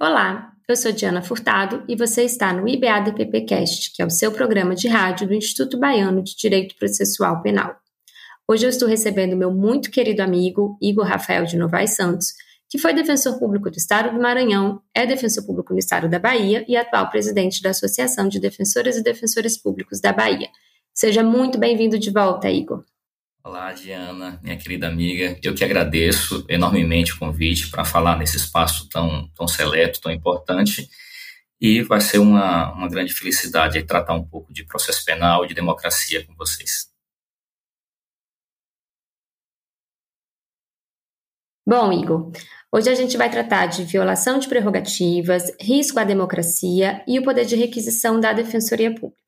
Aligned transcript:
Olá, 0.00 0.54
eu 0.66 0.74
sou 0.74 0.90
Diana 0.90 1.20
Furtado 1.20 1.84
e 1.86 1.94
você 1.94 2.24
está 2.24 2.50
no 2.50 2.66
IBADPPcast, 2.66 3.92
que 3.92 4.00
é 4.00 4.06
o 4.06 4.10
seu 4.10 4.32
programa 4.32 4.74
de 4.74 4.88
rádio 4.88 5.28
do 5.28 5.34
Instituto 5.34 5.78
Baiano 5.78 6.22
de 6.22 6.34
Direito 6.34 6.74
Processual 6.76 7.42
Penal. 7.42 7.76
Hoje 8.48 8.64
eu 8.64 8.70
estou 8.70 8.88
recebendo 8.88 9.36
meu 9.36 9.52
muito 9.52 9.90
querido 9.90 10.22
amigo 10.22 10.78
Igor 10.80 11.04
Rafael 11.04 11.44
de 11.44 11.58
Novaes 11.58 11.94
Santos, 11.94 12.32
que 12.70 12.78
foi 12.78 12.94
defensor 12.94 13.38
público 13.38 13.70
do 13.70 13.76
Estado 13.76 14.10
do 14.10 14.20
Maranhão, 14.20 14.80
é 14.94 15.06
defensor 15.06 15.44
público 15.44 15.74
no 15.74 15.78
Estado 15.78 16.08
da 16.08 16.18
Bahia 16.18 16.64
e 16.66 16.74
atual 16.74 17.10
presidente 17.10 17.62
da 17.62 17.70
Associação 17.70 18.28
de 18.28 18.40
Defensoras 18.40 18.96
e 18.96 19.02
Defensores 19.02 19.58
Públicos 19.58 20.00
da 20.00 20.10
Bahia. 20.10 20.48
Seja 20.94 21.22
muito 21.22 21.58
bem-vindo 21.58 21.98
de 21.98 22.10
volta, 22.10 22.50
Igor. 22.50 22.82
Olá, 23.44 23.72
Diana, 23.72 24.38
minha 24.40 24.56
querida 24.56 24.86
amiga. 24.86 25.36
Eu 25.42 25.52
que 25.52 25.64
agradeço 25.64 26.46
enormemente 26.48 27.12
o 27.12 27.18
convite 27.18 27.68
para 27.70 27.84
falar 27.84 28.16
nesse 28.16 28.36
espaço 28.36 28.88
tão, 28.88 29.28
tão 29.34 29.48
seleto, 29.48 30.00
tão 30.00 30.12
importante. 30.12 30.88
E 31.60 31.82
vai 31.82 32.00
ser 32.00 32.18
uma, 32.18 32.72
uma 32.72 32.88
grande 32.88 33.12
felicidade 33.12 33.82
tratar 33.82 34.14
um 34.14 34.24
pouco 34.24 34.52
de 34.52 34.64
processo 34.64 35.04
penal 35.04 35.44
e 35.44 35.48
de 35.48 35.54
democracia 35.54 36.24
com 36.24 36.36
vocês. 36.36 36.88
Bom, 41.66 41.92
Igor, 41.92 42.30
hoje 42.70 42.90
a 42.90 42.94
gente 42.94 43.16
vai 43.16 43.28
tratar 43.28 43.66
de 43.66 43.84
violação 43.84 44.38
de 44.38 44.48
prerrogativas, 44.48 45.50
risco 45.60 45.98
à 45.98 46.04
democracia 46.04 47.04
e 47.08 47.18
o 47.18 47.24
poder 47.24 47.44
de 47.44 47.56
requisição 47.56 48.20
da 48.20 48.32
Defensoria 48.32 48.94
Pública. 48.94 49.21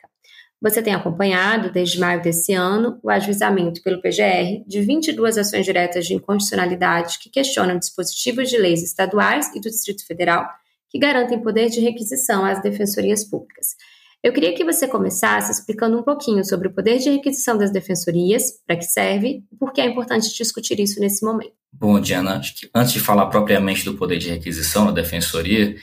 Você 0.65 0.81
tem 0.81 0.95
acompanhado, 0.95 1.70
desde 1.70 2.01
maio 2.01 2.23
desse 2.23 2.55
ano, 2.55 2.98
o 3.03 3.11
ajuizamento 3.11 3.83
pelo 3.83 4.01
PGR 4.01 4.65
de 4.67 4.81
22 4.81 5.37
ações 5.37 5.67
diretas 5.67 6.07
de 6.07 6.15
inconstitucionalidade 6.15 7.19
que 7.19 7.29
questionam 7.29 7.79
dispositivos 7.79 8.48
de 8.48 8.57
leis 8.57 8.83
estaduais 8.83 9.55
e 9.55 9.61
do 9.61 9.69
Distrito 9.69 10.07
Federal 10.07 10.48
que 10.89 10.98
garantem 10.98 11.42
poder 11.42 11.69
de 11.69 11.81
requisição 11.81 12.47
às 12.47 12.62
defensorias 12.62 13.29
públicas. 13.29 13.77
Eu 14.23 14.33
queria 14.33 14.55
que 14.55 14.65
você 14.65 14.89
começasse 14.89 15.53
explicando 15.53 15.98
um 15.98 16.03
pouquinho 16.03 16.42
sobre 16.42 16.69
o 16.69 16.73
poder 16.73 16.97
de 16.97 17.11
requisição 17.11 17.59
das 17.59 17.70
defensorias, 17.70 18.45
para 18.67 18.77
que 18.77 18.85
serve 18.85 19.45
e 19.53 19.57
por 19.57 19.70
que 19.70 19.83
é 19.83 19.85
importante 19.85 20.35
discutir 20.35 20.81
isso 20.81 20.98
nesse 20.98 21.23
momento. 21.27 21.53
Bom, 21.70 22.01
Diana, 22.01 22.39
acho 22.39 22.57
que 22.57 22.70
antes 22.75 22.95
de 22.95 23.01
falar 23.01 23.27
propriamente 23.27 23.85
do 23.85 23.98
poder 23.98 24.17
de 24.17 24.31
requisição 24.31 24.87
da 24.87 24.92
defensoria, 24.92 25.77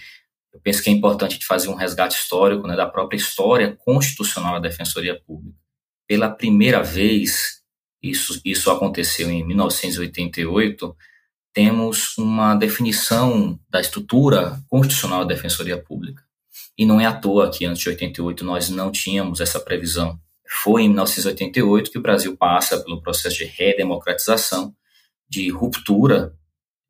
eu 0.53 0.59
penso 0.59 0.83
que 0.83 0.89
é 0.89 0.93
importante 0.93 1.39
de 1.39 1.45
fazer 1.45 1.69
um 1.69 1.75
resgate 1.75 2.15
histórico 2.15 2.67
né, 2.67 2.75
da 2.75 2.85
própria 2.85 3.17
história 3.17 3.77
constitucional 3.85 4.53
da 4.53 4.67
Defensoria 4.67 5.19
Pública. 5.25 5.57
Pela 6.07 6.29
primeira 6.29 6.83
vez, 6.83 7.61
isso, 8.03 8.41
isso 8.43 8.69
aconteceu 8.69 9.29
em 9.29 9.45
1988, 9.45 10.95
temos 11.53 12.17
uma 12.17 12.55
definição 12.55 13.59
da 13.69 13.79
estrutura 13.79 14.61
constitucional 14.67 15.25
da 15.25 15.33
Defensoria 15.33 15.77
Pública. 15.77 16.23
E 16.77 16.85
não 16.85 16.99
é 16.99 17.05
à 17.05 17.13
toa 17.13 17.49
que 17.49 17.65
antes 17.65 17.81
de 17.81 17.89
88 17.89 18.43
nós 18.43 18.69
não 18.69 18.91
tínhamos 18.91 19.39
essa 19.39 19.59
previsão. 19.59 20.19
Foi 20.63 20.83
em 20.83 20.89
1988 20.89 21.91
que 21.91 21.97
o 21.97 22.01
Brasil 22.01 22.35
passa 22.35 22.77
pelo 22.81 23.01
processo 23.01 23.37
de 23.37 23.45
redemocratização, 23.45 24.73
de 25.29 25.49
ruptura 25.49 26.33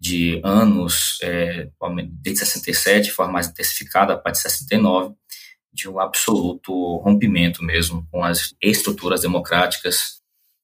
de 0.01 0.41
anos, 0.43 1.19
é, 1.21 1.69
desde 2.09 2.43
67, 2.43 3.05
de 3.05 3.11
forma 3.11 3.33
mais 3.33 3.47
intensificada, 3.47 4.13
a 4.13 4.17
partir 4.17 4.39
de 4.39 4.49
69, 4.49 5.13
de 5.71 5.87
um 5.87 5.99
absoluto 5.99 6.97
rompimento 6.97 7.63
mesmo 7.63 8.07
com 8.11 8.23
as 8.23 8.55
estruturas 8.59 9.21
democráticas 9.21 10.19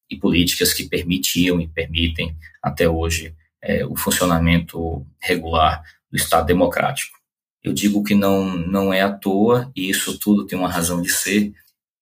e 0.09 0.17
políticas 0.17 0.73
que 0.73 0.89
permitiam 0.89 1.61
e 1.61 1.67
permitem 1.67 2.35
até 2.63 2.89
hoje 2.89 3.35
é, 3.61 3.85
o 3.85 3.95
funcionamento 3.95 5.05
regular 5.21 5.83
do 6.11 6.17
Estado 6.17 6.47
democrático. 6.47 7.15
Eu 7.63 7.73
digo 7.73 8.03
que 8.03 8.15
não, 8.15 8.57
não 8.57 8.91
é 8.91 9.01
à 9.01 9.11
toa, 9.11 9.71
e 9.75 9.87
isso 9.87 10.17
tudo 10.17 10.47
tem 10.47 10.57
uma 10.57 10.71
razão 10.71 10.99
de 10.99 11.11
ser, 11.11 11.53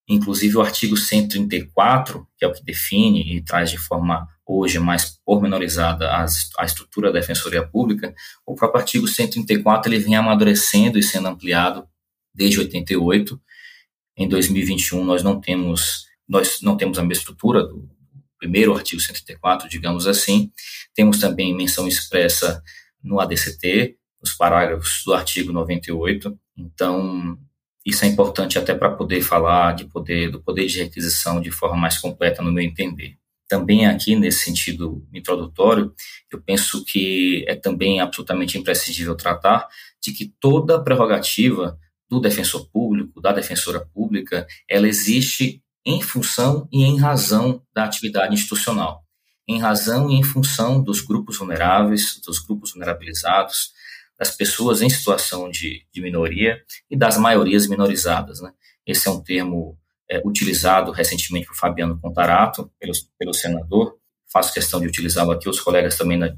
Inclusive, 0.07 0.57
o 0.57 0.62
artigo 0.62 0.95
134, 0.95 2.28
que 2.38 2.45
é 2.45 2.47
o 2.47 2.53
que 2.53 2.63
define 2.63 3.35
e 3.35 3.41
traz 3.41 3.72
de 3.72 3.78
forma 3.78 4.28
hoje 4.45 4.79
mais 4.79 5.17
pormenorizada 5.25 6.11
a 6.11 6.66
estrutura 6.66 7.11
da 7.11 7.19
Defensoria 7.19 7.66
Pública, 7.66 8.13
o 8.45 8.56
próprio 8.56 8.81
artigo 8.81 9.07
134 9.07 9.91
ele 9.91 10.03
vem 10.03 10.16
amadurecendo 10.16 11.00
e 11.00 11.03
sendo 11.03 11.28
ampliado 11.28 11.88
desde 12.33 12.59
88. 12.59 13.41
Em 14.17 14.28
2021 14.28 15.03
nós 15.03 15.23
não 15.23 15.39
temos 15.39 16.06
nós 16.28 16.59
não 16.61 16.75
temos 16.75 16.97
a 16.97 17.03
mesma 17.03 17.22
estrutura 17.22 17.63
do 17.63 17.89
primeiro 18.39 18.75
artigo 18.75 19.01
134, 19.01 19.69
digamos 19.69 20.07
assim. 20.07 20.51
Temos 20.94 21.19
também 21.19 21.56
menção 21.56 21.88
expressa 21.88 22.63
no 23.03 23.19
ADCT, 23.19 23.97
nos 24.22 24.33
parágrafos 24.33 25.03
do 25.06 25.13
artigo 25.13 25.51
98. 25.51 26.38
Então, 26.57 27.38
isso 27.85 28.03
é 28.03 28.07
importante 28.07 28.57
até 28.57 28.73
para 28.73 28.89
poder 28.89 29.22
falar 29.22 29.75
de 29.75 29.85
poder 29.85 30.31
do 30.31 30.41
poder 30.41 30.66
de 30.66 30.81
requisição 30.81 31.39
de 31.39 31.51
forma 31.51 31.77
mais 31.77 31.97
completa, 31.97 32.41
no 32.41 32.51
meu 32.51 32.63
entender. 32.63 33.17
Também 33.47 33.85
aqui, 33.85 34.16
nesse 34.16 34.39
sentido 34.39 35.07
introdutório, 35.13 35.94
eu 36.31 36.41
penso 36.41 36.83
que 36.83 37.45
é 37.47 37.56
também 37.56 38.00
absolutamente 38.00 38.57
imprescindível 38.57 39.16
tratar 39.16 39.67
de 40.01 40.11
que 40.11 40.33
toda 40.39 40.83
prerrogativa 40.83 41.78
do 42.09 42.19
defensor 42.19 42.69
público, 42.69 43.22
da 43.22 43.31
defensora 43.31 43.85
pública, 43.94 44.47
ela 44.69 44.88
existe 44.88 45.61
em 45.85 46.01
função 46.01 46.67
e 46.72 46.83
em 46.83 47.00
razão 47.00 47.61
da 47.73 47.83
atividade 47.83 48.33
institucional, 48.33 49.03
em 49.47 49.59
razão 49.59 50.09
e 50.09 50.16
em 50.16 50.23
função 50.23 50.81
dos 50.81 51.01
grupos 51.01 51.38
vulneráveis, 51.38 52.19
dos 52.25 52.39
grupos 52.39 52.72
vulnerabilizados, 52.72 53.72
das 54.17 54.31
pessoas 54.31 54.81
em 54.81 54.89
situação 54.89 55.50
de, 55.50 55.85
de 55.91 56.01
minoria 56.01 56.59
e 56.89 56.97
das 56.97 57.17
maiorias 57.17 57.67
minorizadas. 57.67 58.39
Né? 58.39 58.51
Esse 58.85 59.07
é 59.07 59.12
um 59.12 59.22
termo 59.22 59.77
é, 60.10 60.22
utilizado 60.26 60.92
recentemente 60.92 61.48
por 61.48 61.56
Fabiano 61.56 62.00
Contarato, 62.00 62.72
pelo, 62.80 62.94
pelo 63.18 63.34
senador. 63.34 63.98
Faço 64.32 64.54
questão 64.54 64.80
de 64.80 64.88
utilizá-lo 64.88 65.32
aqui, 65.32 65.48
os 65.48 65.60
colegas 65.60 65.98
também 65.98 66.20
já, 66.20 66.36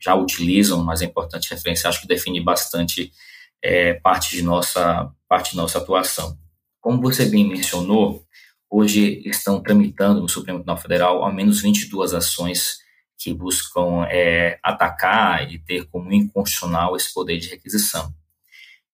já, 0.00 0.14
utilizam, 0.14 0.84
mas 0.84 1.02
é 1.02 1.06
importante 1.06 1.50
referenciar, 1.50 1.90
acho 1.90 2.00
que 2.00 2.06
define 2.06 2.40
bastante 2.40 3.12
é, 3.62 3.94
parte, 3.94 4.36
de 4.36 4.42
nossa, 4.42 5.10
parte 5.28 5.52
de 5.52 5.56
nossa 5.56 5.78
atuação. 5.78 6.38
Como 6.80 7.00
você 7.00 7.26
bem 7.26 7.48
mencionou, 7.48 8.24
hoje 8.70 9.22
estão 9.26 9.60
tramitando 9.60 10.20
no 10.20 10.28
Supremo 10.28 10.60
Tribunal 10.60 10.80
Federal 10.80 11.24
ao 11.24 11.32
menos 11.32 11.60
22 11.60 12.14
ações 12.14 12.78
que 13.18 13.34
buscam 13.34 14.06
é, 14.08 14.58
atacar 14.62 15.52
e 15.52 15.58
ter 15.58 15.84
como 15.86 16.12
inconstitucional 16.12 16.96
esse 16.96 17.12
poder 17.12 17.38
de 17.38 17.48
requisição. 17.48 18.14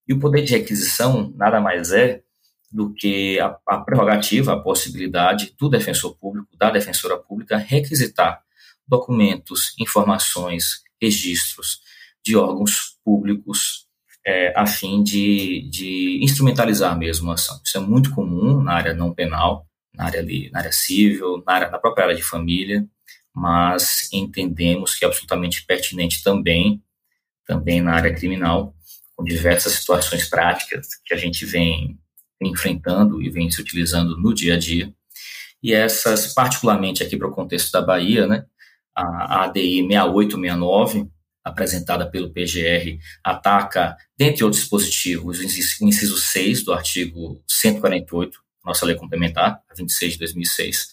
E 0.08 0.12
o 0.12 0.18
poder 0.18 0.42
de 0.42 0.52
requisição 0.52 1.32
nada 1.36 1.60
mais 1.60 1.92
é 1.92 2.22
do 2.70 2.92
que 2.92 3.38
a, 3.40 3.56
a 3.66 3.78
prerrogativa, 3.78 4.52
a 4.52 4.60
possibilidade 4.60 5.54
do 5.58 5.68
defensor 5.68 6.16
público, 6.16 6.56
da 6.56 6.70
defensora 6.70 7.16
pública, 7.16 7.56
requisitar 7.56 8.42
documentos, 8.86 9.74
informações, 9.78 10.82
registros 11.00 11.80
de 12.24 12.36
órgãos 12.36 12.98
públicos 13.04 13.86
é, 14.26 14.52
a 14.56 14.66
fim 14.66 15.04
de, 15.04 15.68
de 15.70 16.18
instrumentalizar 16.20 16.98
mesmo 16.98 17.30
a 17.30 17.34
ação. 17.34 17.60
Isso 17.64 17.78
é 17.78 17.80
muito 17.80 18.12
comum 18.12 18.60
na 18.60 18.72
área 18.72 18.92
não 18.92 19.14
penal, 19.14 19.66
na 19.94 20.06
área, 20.06 20.20
ali, 20.20 20.50
na 20.50 20.58
área 20.58 20.72
civil, 20.72 21.42
na, 21.46 21.52
área, 21.52 21.70
na 21.70 21.78
própria 21.78 22.06
área 22.06 22.16
de 22.16 22.22
família, 22.22 22.84
mas 23.32 24.08
entendemos 24.12 24.96
que 24.96 25.04
é 25.04 25.08
absolutamente 25.08 25.64
pertinente 25.64 26.24
também, 26.24 26.82
também 27.46 27.80
na 27.80 27.94
área 27.94 28.12
criminal, 28.12 28.74
com 29.14 29.22
diversas 29.22 29.74
situações 29.74 30.28
práticas 30.28 30.88
que 31.04 31.14
a 31.14 31.16
gente 31.16 31.46
vem 31.46 31.96
enfrentando 32.40 33.22
e 33.22 33.30
vem 33.30 33.50
se 33.50 33.60
utilizando 33.60 34.16
no 34.16 34.34
dia 34.34 34.54
a 34.54 34.58
dia. 34.58 34.92
E 35.62 35.72
essas, 35.72 36.34
particularmente 36.34 37.02
aqui 37.02 37.16
para 37.16 37.28
o 37.28 37.32
contexto 37.32 37.72
da 37.72 37.80
Bahia, 37.80 38.26
né, 38.26 38.44
a 38.94 39.44
ADI 39.44 39.86
6869, 39.86 41.08
apresentada 41.44 42.10
pelo 42.10 42.30
PGR, 42.30 42.98
ataca, 43.22 43.96
dentre 44.16 44.42
outros 44.42 44.62
dispositivos, 44.62 45.38
o 45.38 45.44
inciso 45.84 46.18
6 46.18 46.64
do 46.64 46.72
artigo 46.72 47.42
148, 47.46 48.40
nossa 48.64 48.84
lei 48.84 48.96
complementar, 48.96 49.60
a 49.70 49.74
26 49.74 50.14
de 50.14 50.18
2006, 50.18 50.88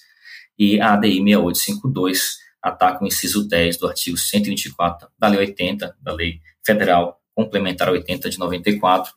e 0.57 0.79
a 0.79 0.93
ADI 0.93 1.23
6852 1.23 2.37
ataca 2.61 3.03
o 3.03 3.07
inciso 3.07 3.47
10 3.47 3.77
do 3.77 3.87
artigo 3.87 4.17
124 4.17 5.09
da 5.19 5.27
Lei 5.27 5.39
80, 5.39 5.97
da 5.99 6.13
Lei 6.13 6.39
Federal 6.65 7.19
Complementar 7.35 7.89
80 7.89 8.30
de 8.30 8.38
94. 8.38 9.12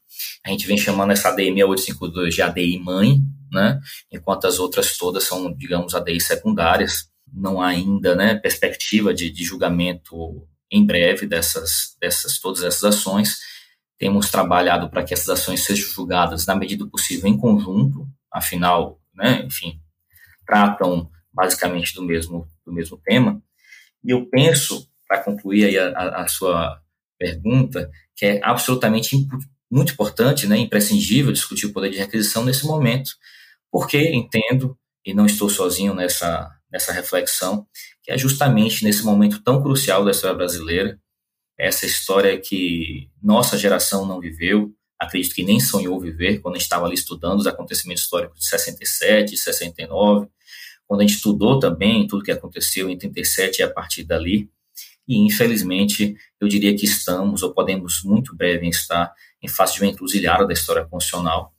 A 0.44 0.50
gente 0.50 0.66
vem 0.66 0.78
chamando 0.78 1.12
essa 1.12 1.28
ADI 1.28 1.52
6852 1.52 2.34
de 2.34 2.42
ADI 2.42 2.78
mãe, 2.78 3.20
né? 3.52 3.80
enquanto 4.10 4.46
as 4.46 4.58
outras 4.58 4.96
todas 4.96 5.24
são, 5.24 5.52
digamos, 5.52 5.94
ADI 5.94 6.20
secundárias. 6.20 7.08
Não 7.32 7.60
há 7.60 7.68
ainda 7.68 8.14
né, 8.14 8.34
perspectiva 8.36 9.12
de, 9.12 9.30
de 9.30 9.44
julgamento 9.44 10.46
em 10.70 10.84
breve 10.84 11.26
dessas, 11.26 11.96
dessas 12.00 12.38
todas 12.38 12.62
essas 12.62 12.84
ações. 12.84 13.38
Temos 13.98 14.30
trabalhado 14.30 14.90
para 14.90 15.02
que 15.02 15.14
essas 15.14 15.28
ações 15.28 15.64
sejam 15.64 15.88
julgadas 15.88 16.46
na 16.46 16.54
medida 16.54 16.84
do 16.84 16.90
possível 16.90 17.28
em 17.28 17.36
conjunto, 17.36 18.06
afinal, 18.30 19.00
né, 19.14 19.42
enfim, 19.44 19.80
tratam 20.46 21.10
basicamente 21.32 21.94
do 21.94 22.02
mesmo, 22.02 22.48
do 22.64 22.72
mesmo 22.72 22.98
tema. 22.98 23.42
E 24.04 24.10
eu 24.10 24.26
penso, 24.26 24.88
para 25.06 25.22
concluir 25.22 25.64
aí 25.66 25.78
a, 25.78 26.22
a, 26.22 26.28
sua, 26.28 26.80
pergunta, 27.18 27.90
que 28.14 28.26
é 28.26 28.40
absolutamente 28.42 29.16
muito 29.70 29.92
importante, 29.92 30.46
né, 30.46 30.56
imprescindível 30.56 31.32
discutir 31.32 31.66
o 31.66 31.72
poder 31.72 31.90
de 31.90 31.98
requisição 31.98 32.44
nesse 32.44 32.66
momento, 32.66 33.10
porque 33.70 33.98
entendo, 34.10 34.78
e 35.04 35.12
não 35.12 35.26
estou 35.26 35.48
sozinho 35.48 35.94
nessa, 35.94 36.50
nessa 36.70 36.92
reflexão, 36.92 37.66
que 38.02 38.12
é 38.12 38.18
justamente 38.18 38.84
nesse 38.84 39.04
momento 39.04 39.42
tão 39.42 39.62
crucial 39.62 40.04
da 40.04 40.12
história 40.12 40.36
brasileira, 40.36 40.98
essa 41.58 41.86
história 41.86 42.38
que 42.38 43.10
nossa 43.22 43.56
geração 43.58 44.04
não 44.06 44.20
viveu, 44.20 44.72
acredito 44.98 45.34
que 45.34 45.44
nem 45.44 45.58
sonhou 45.58 45.98
viver 46.00 46.38
quando 46.38 46.54
a 46.54 46.58
gente 46.58 46.66
estava 46.66 46.86
ali 46.86 46.94
estudando 46.94 47.40
os 47.40 47.46
acontecimentos 47.46 48.04
históricos 48.04 48.40
de 48.40 48.46
67, 48.46 49.36
69, 49.36 50.28
quando 50.86 51.00
a 51.00 51.06
gente 51.06 51.16
estudou 51.16 51.58
também 51.58 52.06
tudo 52.06 52.22
que 52.22 52.30
aconteceu 52.30 52.88
em 52.88 52.96
37 52.96 53.58
e 53.58 53.62
a 53.62 53.70
partir 53.70 54.04
dali, 54.04 54.48
e 55.06 55.18
infelizmente 55.18 56.16
eu 56.40 56.48
diria 56.48 56.76
que 56.76 56.84
estamos, 56.84 57.42
ou 57.42 57.52
podemos 57.52 58.02
muito 58.02 58.34
breve 58.36 58.68
estar, 58.68 59.12
em 59.42 59.48
face 59.48 59.74
de 59.74 59.82
uma 59.82 59.90
encruzilhada 59.90 60.46
da 60.46 60.52
história 60.52 60.84
constitucional. 60.84 61.54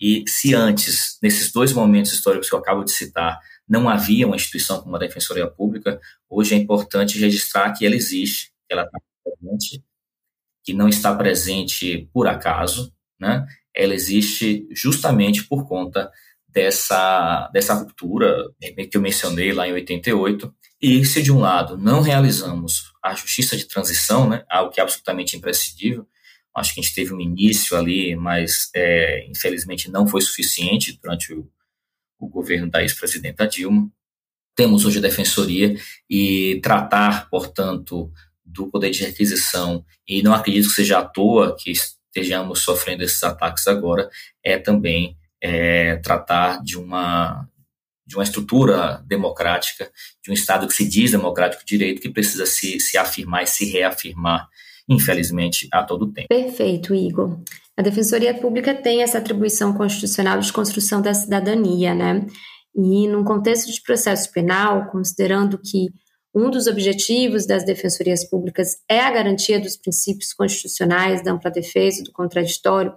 E 0.00 0.24
se 0.26 0.54
antes, 0.54 1.18
nesses 1.22 1.52
dois 1.52 1.72
momentos 1.72 2.12
históricos 2.12 2.48
que 2.48 2.54
eu 2.54 2.58
acabo 2.58 2.84
de 2.84 2.92
citar, 2.92 3.38
não 3.68 3.88
havia 3.88 4.26
uma 4.26 4.36
instituição 4.36 4.80
como 4.80 4.96
a 4.96 4.98
Defensoria 4.98 5.46
Pública, 5.46 6.00
hoje 6.28 6.54
é 6.54 6.58
importante 6.58 7.18
registrar 7.18 7.72
que 7.72 7.84
ela 7.84 7.94
existe, 7.94 8.52
que 8.66 8.74
ela 8.74 8.82
está 8.82 8.98
presente, 9.24 9.84
que 10.64 10.72
não 10.72 10.88
está 10.88 11.14
presente 11.14 12.08
por 12.12 12.26
acaso, 12.26 12.92
né? 13.18 13.46
ela 13.74 13.94
existe 13.94 14.66
justamente 14.70 15.44
por 15.44 15.66
conta 15.66 16.10
dessa, 16.48 17.50
dessa 17.52 17.74
ruptura 17.74 18.48
que 18.90 18.96
eu 18.96 19.00
mencionei 19.00 19.52
lá 19.52 19.68
em 19.68 19.72
88. 19.72 20.54
E 20.80 21.04
se, 21.04 21.22
de 21.22 21.32
um 21.32 21.38
lado, 21.38 21.78
não 21.78 22.02
realizamos 22.02 22.92
a 23.02 23.14
justiça 23.14 23.56
de 23.56 23.66
transição, 23.66 24.28
né, 24.28 24.44
algo 24.50 24.70
que 24.70 24.80
é 24.80 24.82
absolutamente 24.82 25.36
imprescindível, 25.36 26.06
acho 26.54 26.74
que 26.74 26.80
a 26.80 26.82
gente 26.82 26.94
teve 26.94 27.12
um 27.12 27.20
início 27.20 27.76
ali, 27.76 28.16
mas 28.16 28.70
é, 28.74 29.26
infelizmente 29.28 29.90
não 29.90 30.06
foi 30.06 30.20
suficiente 30.20 30.98
durante 31.02 31.32
o, 31.32 31.48
o 32.18 32.28
governo 32.28 32.70
da 32.70 32.82
ex-presidenta 32.82 33.46
Dilma. 33.46 33.90
Temos 34.54 34.86
hoje 34.86 34.98
a 34.98 35.02
defensoria 35.02 35.76
e 36.08 36.58
tratar, 36.62 37.28
portanto, 37.28 38.10
do 38.44 38.68
poder 38.70 38.90
de 38.90 39.04
requisição, 39.04 39.84
e 40.08 40.22
não 40.22 40.32
acredito 40.32 40.68
que 40.68 40.74
seja 40.74 40.98
à 40.98 41.04
toa 41.04 41.54
que 41.54 41.70
estejamos 41.70 42.60
sofrendo 42.60 43.02
esses 43.02 43.22
ataques 43.22 43.66
agora, 43.66 44.08
é 44.42 44.58
também 44.58 45.18
é, 45.42 45.96
tratar 45.96 46.62
de 46.62 46.78
uma 46.78 47.46
de 48.06 48.14
uma 48.16 48.22
estrutura 48.22 49.02
democrática, 49.06 49.90
de 50.22 50.30
um 50.30 50.34
Estado 50.34 50.66
que 50.66 50.74
se 50.74 50.88
diz 50.88 51.10
democrático 51.10 51.64
de 51.64 51.76
direito, 51.76 52.00
que 52.00 52.10
precisa 52.10 52.46
se, 52.46 52.78
se 52.78 52.96
afirmar 52.96 53.42
e 53.42 53.46
se 53.46 53.64
reafirmar, 53.64 54.48
infelizmente, 54.88 55.68
a 55.72 55.82
todo 55.82 56.12
tempo. 56.12 56.28
Perfeito, 56.28 56.94
Igor. 56.94 57.40
A 57.76 57.82
Defensoria 57.82 58.32
Pública 58.32 58.74
tem 58.74 59.02
essa 59.02 59.18
atribuição 59.18 59.72
constitucional 59.74 60.38
de 60.38 60.52
construção 60.52 61.02
da 61.02 61.12
cidadania, 61.12 61.94
né? 61.94 62.26
E 62.74 63.08
num 63.08 63.24
contexto 63.24 63.72
de 63.72 63.82
processo 63.82 64.30
penal, 64.32 64.88
considerando 64.90 65.58
que 65.58 65.88
um 66.34 66.50
dos 66.50 66.66
objetivos 66.66 67.46
das 67.46 67.64
defensorias 67.64 68.28
públicas 68.28 68.76
é 68.88 69.00
a 69.00 69.10
garantia 69.10 69.58
dos 69.58 69.76
princípios 69.76 70.34
constitucionais 70.34 71.24
da 71.24 71.32
ampla 71.32 71.50
defesa 71.50 72.04
do 72.04 72.12
contraditório, 72.12 72.92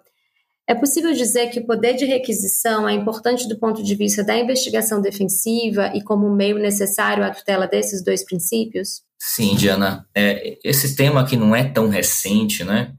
é 0.69 0.75
possível 0.75 1.11
dizer 1.13 1.49
que 1.49 1.59
o 1.59 1.65
poder 1.65 1.95
de 1.95 2.05
requisição 2.05 2.87
é 2.87 2.93
importante 2.93 3.49
do 3.49 3.57
ponto 3.57 3.81
de 3.81 3.95
vista 3.95 4.23
da 4.23 4.37
investigação 4.37 5.01
defensiva 5.01 5.91
e 5.95 6.03
como 6.03 6.29
meio 6.29 6.59
necessário 6.59 7.23
à 7.23 7.31
tutela 7.31 7.67
desses 7.67 8.03
dois 8.03 8.23
princípios? 8.23 9.01
Sim, 9.17 9.55
Diana. 9.55 10.07
É, 10.15 10.59
esse 10.63 10.95
tema 10.95 11.25
que 11.25 11.35
não 11.35 11.55
é 11.55 11.63
tão 11.63 11.89
recente, 11.89 12.63
né? 12.63 12.93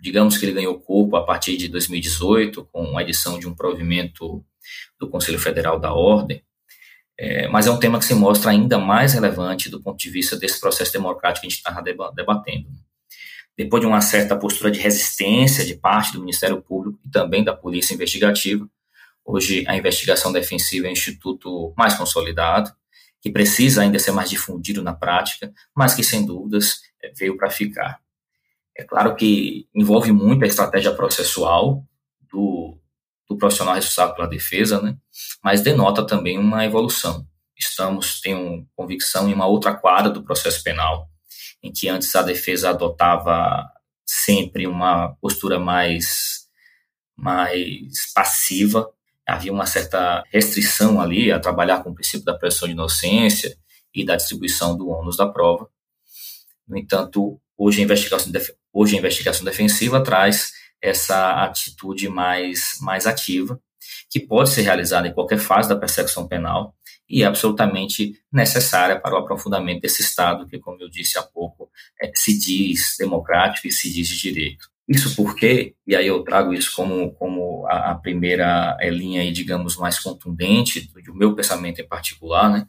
Digamos 0.00 0.38
que 0.38 0.46
ele 0.46 0.54
ganhou 0.54 0.80
corpo 0.80 1.14
a 1.14 1.22
partir 1.22 1.58
de 1.58 1.68
2018, 1.68 2.66
com 2.72 2.96
a 2.96 3.02
edição 3.02 3.38
de 3.38 3.46
um 3.46 3.54
provimento 3.54 4.42
do 4.98 5.10
Conselho 5.10 5.38
Federal 5.38 5.78
da 5.78 5.92
Ordem, 5.92 6.42
é, 7.18 7.46
mas 7.48 7.66
é 7.66 7.70
um 7.70 7.78
tema 7.78 7.98
que 7.98 8.06
se 8.06 8.14
mostra 8.14 8.50
ainda 8.50 8.78
mais 8.78 9.12
relevante 9.12 9.68
do 9.68 9.82
ponto 9.82 9.98
de 9.98 10.08
vista 10.08 10.38
desse 10.38 10.58
processo 10.58 10.90
democrático 10.90 11.42
que 11.42 11.48
a 11.48 11.50
gente 11.50 11.58
está 11.58 12.10
debatendo 12.12 12.70
depois 13.62 13.82
de 13.82 13.86
uma 13.86 14.00
certa 14.00 14.34
postura 14.38 14.70
de 14.70 14.80
resistência 14.80 15.66
de 15.66 15.74
parte 15.74 16.14
do 16.14 16.20
Ministério 16.20 16.62
Público 16.62 16.98
e 17.04 17.10
também 17.10 17.44
da 17.44 17.54
Polícia 17.54 17.92
Investigativa. 17.92 18.66
Hoje, 19.22 19.66
a 19.68 19.76
investigação 19.76 20.32
defensiva 20.32 20.86
é 20.86 20.88
um 20.88 20.94
instituto 20.94 21.74
mais 21.76 21.92
consolidado, 21.92 22.72
que 23.20 23.30
precisa 23.30 23.82
ainda 23.82 23.98
ser 23.98 24.12
mais 24.12 24.30
difundido 24.30 24.82
na 24.82 24.94
prática, 24.94 25.52
mas 25.76 25.92
que, 25.92 26.02
sem 26.02 26.24
dúvidas, 26.24 26.80
é, 27.02 27.12
veio 27.12 27.36
para 27.36 27.50
ficar. 27.50 28.00
É 28.74 28.82
claro 28.82 29.14
que 29.14 29.68
envolve 29.74 30.10
muito 30.10 30.42
a 30.42 30.48
estratégia 30.48 30.94
processual 30.94 31.84
do, 32.32 32.78
do 33.28 33.36
profissional 33.36 33.74
responsável 33.74 34.14
pela 34.14 34.26
defesa, 34.26 34.80
né? 34.80 34.96
mas 35.44 35.60
denota 35.60 36.02
também 36.06 36.38
uma 36.38 36.64
evolução. 36.64 37.26
Estamos, 37.54 38.22
tenho 38.22 38.66
convicção, 38.74 39.28
em 39.28 39.34
uma 39.34 39.46
outra 39.46 39.74
quadra 39.74 40.10
do 40.10 40.22
processo 40.22 40.64
penal, 40.64 41.10
em 41.62 41.72
que 41.72 41.88
antes 41.88 42.14
a 42.14 42.22
defesa 42.22 42.70
adotava 42.70 43.70
sempre 44.06 44.66
uma 44.66 45.14
postura 45.20 45.58
mais, 45.58 46.46
mais 47.16 48.12
passiva, 48.14 48.90
havia 49.26 49.52
uma 49.52 49.66
certa 49.66 50.24
restrição 50.30 51.00
ali 51.00 51.30
a 51.30 51.38
trabalhar 51.38 51.82
com 51.82 51.90
o 51.90 51.94
princípio 51.94 52.24
da 52.24 52.36
presunção 52.36 52.66
de 52.66 52.74
inocência 52.74 53.56
e 53.94 54.04
da 54.04 54.16
distribuição 54.16 54.76
do 54.76 54.88
ônus 54.88 55.16
da 55.16 55.28
prova. 55.28 55.68
No 56.66 56.76
entanto, 56.76 57.40
hoje 57.56 57.80
a 57.80 57.84
investigação, 57.84 58.32
hoje 58.72 58.96
a 58.96 58.98
investigação 58.98 59.44
defensiva 59.44 60.02
traz 60.02 60.52
essa 60.82 61.44
atitude 61.44 62.08
mais, 62.08 62.78
mais 62.80 63.06
ativa, 63.06 63.60
que 64.08 64.18
pode 64.18 64.50
ser 64.50 64.62
realizada 64.62 65.06
em 65.06 65.12
qualquer 65.14 65.38
fase 65.38 65.68
da 65.68 65.76
persecução 65.76 66.26
penal, 66.26 66.74
e 67.10 67.24
absolutamente 67.24 68.14
necessária 68.32 68.98
para 68.98 69.16
o 69.16 69.18
aprofundamento 69.18 69.80
desse 69.80 70.00
Estado, 70.00 70.46
que, 70.46 70.60
como 70.60 70.80
eu 70.80 70.88
disse 70.88 71.18
há 71.18 71.22
pouco, 71.22 71.68
é, 72.00 72.12
se 72.14 72.38
diz 72.38 72.96
democrático 72.98 73.66
e 73.66 73.72
se 73.72 73.92
diz 73.92 74.08
de 74.08 74.16
direito. 74.16 74.70
Isso 74.88 75.14
porque, 75.16 75.74
e 75.86 75.96
aí 75.96 76.06
eu 76.06 76.22
trago 76.22 76.54
isso 76.54 76.72
como, 76.74 77.12
como 77.14 77.66
a, 77.66 77.90
a 77.90 77.94
primeira 77.96 78.76
é, 78.80 78.88
linha, 78.90 79.22
aí, 79.22 79.32
digamos, 79.32 79.76
mais 79.76 79.98
contundente 79.98 80.88
do 81.04 81.14
meu 81.14 81.34
pensamento 81.34 81.80
em 81.80 81.86
particular, 81.86 82.48
né, 82.48 82.66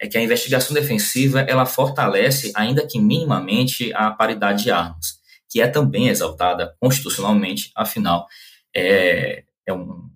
é 0.00 0.06
que 0.06 0.16
a 0.16 0.22
investigação 0.22 0.72
defensiva 0.72 1.40
ela 1.40 1.66
fortalece, 1.66 2.52
ainda 2.54 2.86
que 2.86 3.00
minimamente, 3.00 3.92
a 3.92 4.10
paridade 4.10 4.62
de 4.62 4.70
armas, 4.70 5.18
que 5.48 5.60
é 5.60 5.66
também 5.66 6.08
exaltada 6.08 6.74
constitucionalmente, 6.80 7.70
afinal, 7.76 8.26
é, 8.74 9.44
é 9.66 9.72
um, 9.72 10.08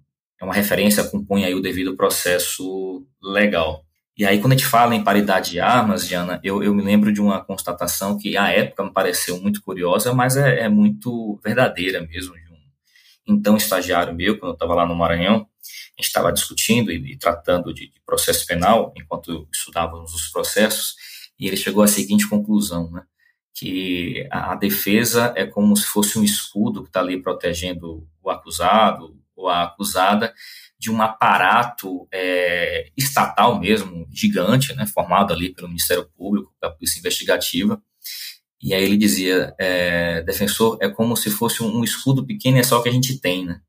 é 0.44 0.46
uma 0.46 0.54
referência, 0.54 1.02
compõe 1.04 1.44
aí 1.44 1.54
o 1.54 1.60
devido 1.60 1.96
processo 1.96 3.06
legal. 3.22 3.82
E 4.16 4.24
aí, 4.24 4.38
quando 4.38 4.52
a 4.52 4.56
gente 4.56 4.68
fala 4.68 4.94
em 4.94 5.02
paridade 5.02 5.52
de 5.52 5.60
armas, 5.60 6.06
Diana, 6.06 6.38
eu, 6.44 6.62
eu 6.62 6.72
me 6.72 6.82
lembro 6.82 7.12
de 7.12 7.20
uma 7.20 7.42
constatação 7.42 8.16
que 8.16 8.36
à 8.36 8.50
época 8.50 8.84
me 8.84 8.92
pareceu 8.92 9.40
muito 9.40 9.60
curiosa, 9.62 10.12
mas 10.12 10.36
é, 10.36 10.60
é 10.60 10.68
muito 10.68 11.40
verdadeira 11.42 12.00
mesmo. 12.00 12.34
De 12.34 12.42
um 13.32 13.36
então 13.36 13.56
estagiário 13.56 14.14
meu, 14.14 14.38
quando 14.38 14.50
eu 14.50 14.54
estava 14.54 14.74
lá 14.74 14.86
no 14.86 14.94
Maranhão, 14.94 15.36
a 15.36 16.02
gente 16.02 16.06
estava 16.06 16.30
discutindo 16.30 16.92
e, 16.92 17.12
e 17.12 17.16
tratando 17.16 17.72
de, 17.72 17.88
de, 17.88 18.00
processo 18.04 18.46
penal, 18.46 18.92
enquanto 18.96 19.48
estudávamos 19.52 20.14
os 20.14 20.28
processos, 20.28 20.94
e 21.40 21.48
ele 21.48 21.56
chegou 21.56 21.82
à 21.82 21.88
seguinte 21.88 22.28
conclusão, 22.28 22.90
né? 22.90 23.02
que 23.54 24.28
a, 24.30 24.52
a 24.52 24.54
defesa 24.56 25.32
é 25.36 25.46
como 25.46 25.74
se 25.74 25.86
fosse 25.86 26.18
um 26.18 26.22
escudo 26.22 26.82
que 26.82 26.88
está 26.88 27.00
ali 27.00 27.20
protegendo 27.22 28.06
o 28.22 28.30
acusado, 28.30 29.16
ou 29.36 29.48
a 29.48 29.64
acusada 29.64 30.32
de 30.78 30.90
um 30.90 31.00
aparato 31.00 32.06
é, 32.12 32.90
estatal 32.96 33.58
mesmo, 33.58 34.06
gigante, 34.10 34.74
né, 34.74 34.86
formado 34.86 35.32
ali 35.32 35.54
pelo 35.54 35.68
Ministério 35.68 36.08
Público, 36.16 36.52
pela 36.60 36.74
Polícia 36.74 36.98
Investigativa. 36.98 37.80
E 38.62 38.74
aí 38.74 38.82
ele 38.82 38.96
dizia, 38.96 39.54
é, 39.58 40.22
defensor, 40.22 40.78
é 40.80 40.88
como 40.88 41.16
se 41.16 41.30
fosse 41.30 41.62
um, 41.62 41.82
escudo 41.84 42.26
pequeno, 42.26 42.58
é 42.58 42.62
só 42.62 42.78
o 42.78 42.82
que 42.82 42.88
a 42.88 42.92
gente 42.92 43.18
tem, 43.18 43.44
né? 43.44 43.60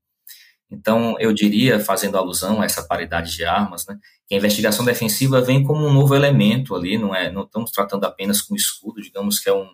Então, 0.69 1.15
eu 1.19 1.31
diria, 1.31 1.79
fazendo 1.79 2.17
alusão 2.17 2.62
a 2.62 2.65
essa 2.65 2.84
paridade 2.84 3.34
de 3.36 3.45
armas, 3.45 3.86
né, 3.88 3.98
que 4.27 4.34
a 4.36 4.38
investigação 4.38 4.84
defensiva 4.84 5.41
vem 5.41 5.63
como 5.63 5.86
um 5.86 5.93
novo 5.93 6.15
elemento 6.15 6.75
ali, 6.75 6.98
não 6.98 7.15
é? 7.15 7.31
Não 7.31 7.43
estamos 7.43 7.72
tratando 7.72 8.03
apenas 8.05 8.41
com 8.41 8.55
escudo, 8.55 9.01
digamos 9.01 9.39
que 9.39 9.48
é 9.48 9.53
um, 9.53 9.69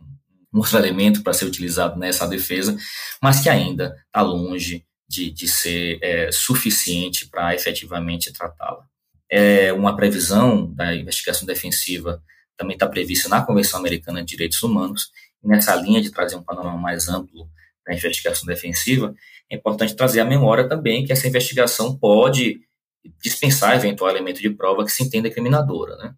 um 0.54 0.60
outro 0.60 0.78
elemento 0.78 1.24
para 1.24 1.34
ser 1.34 1.46
utilizado 1.46 1.98
nessa 1.98 2.28
defesa, 2.28 2.78
mas 3.22 3.40
que 3.40 3.50
ainda 3.50 3.96
está 4.08 4.22
longe 4.22 4.86
de, 5.12 5.30
de 5.32 5.48
ser 5.48 6.00
é, 6.02 6.32
suficiente 6.32 7.28
para 7.30 7.54
efetivamente 7.54 8.32
tratá-la. 8.32 8.86
É 9.30 9.72
uma 9.74 9.96
previsão 9.96 10.74
da 10.74 10.96
investigação 10.96 11.46
defensiva 11.46 12.22
também 12.62 12.76
está 12.76 12.88
prevista 12.88 13.28
na 13.28 13.44
Convenção 13.44 13.80
Americana 13.80 14.22
de 14.22 14.28
Direitos 14.28 14.62
Humanos, 14.62 15.10
e 15.44 15.48
nessa 15.48 15.76
linha 15.76 16.00
de 16.00 16.12
trazer 16.12 16.36
um 16.36 16.44
panorama 16.44 16.78
mais 16.78 17.10
amplo 17.10 17.50
da 17.86 17.96
investigação 17.96 18.46
defensiva, 18.46 19.16
é 19.50 19.56
importante 19.56 19.96
trazer 19.96 20.20
à 20.20 20.26
memória 20.26 20.70
também 20.70 21.04
que 21.04 21.12
essa 21.12 21.28
investigação 21.28 21.98
pode 21.98 22.62
dispensar 23.20 23.76
eventual 23.76 24.12
elemento 24.12 24.40
de 24.40 24.52
prova 24.52 24.86
que 24.86 24.92
se 24.92 25.04
entenda 25.04 25.32
criminadora, 25.32 25.96
né? 25.98 26.14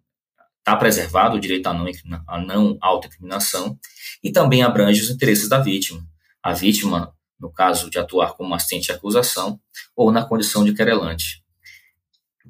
está 0.58 0.76
preservado 0.76 1.36
o 1.36 1.40
direito 1.40 1.66
à 1.66 1.72
não, 1.72 1.86
à 2.26 2.40
não 2.40 2.78
autoincriminação 2.80 3.78
e 4.22 4.30
também 4.30 4.62
abrange 4.62 5.00
os 5.00 5.10
interesses 5.10 5.48
da 5.48 5.58
vítima. 5.58 6.06
A 6.42 6.52
vítima, 6.52 7.14
no 7.44 7.52
caso 7.52 7.90
de 7.90 7.98
atuar 7.98 8.32
como 8.32 8.54
assistente 8.54 8.86
de 8.86 8.92
acusação 8.92 9.60
ou 9.94 10.10
na 10.10 10.24
condição 10.24 10.64
de 10.64 10.72
querelante. 10.72 11.44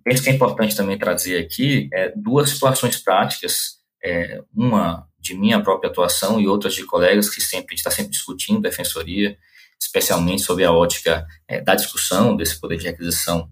Penso 0.05 0.23
que 0.23 0.31
é 0.31 0.33
importante 0.33 0.77
também 0.77 0.97
trazer 0.97 1.37
aqui 1.37 1.89
é, 1.93 2.13
duas 2.15 2.51
situações 2.51 2.97
práticas, 2.97 3.81
é, 4.05 4.41
uma 4.55 5.09
de 5.19 5.35
minha 5.35 5.61
própria 5.61 5.91
atuação 5.91 6.41
e 6.41 6.47
outras 6.47 6.75
de 6.75 6.85
colegas 6.85 7.29
que 7.29 7.41
sempre 7.41 7.75
está 7.75 7.91
sempre 7.91 8.13
discutindo 8.13 8.61
defensoria, 8.61 9.37
especialmente 9.81 10.43
sobre 10.43 10.63
a 10.65 10.71
ótica 10.71 11.27
é, 11.49 11.61
da 11.61 11.75
discussão 11.75 12.37
desse 12.37 12.61
poder 12.61 12.79
de 12.79 12.85
requisição 12.85 13.51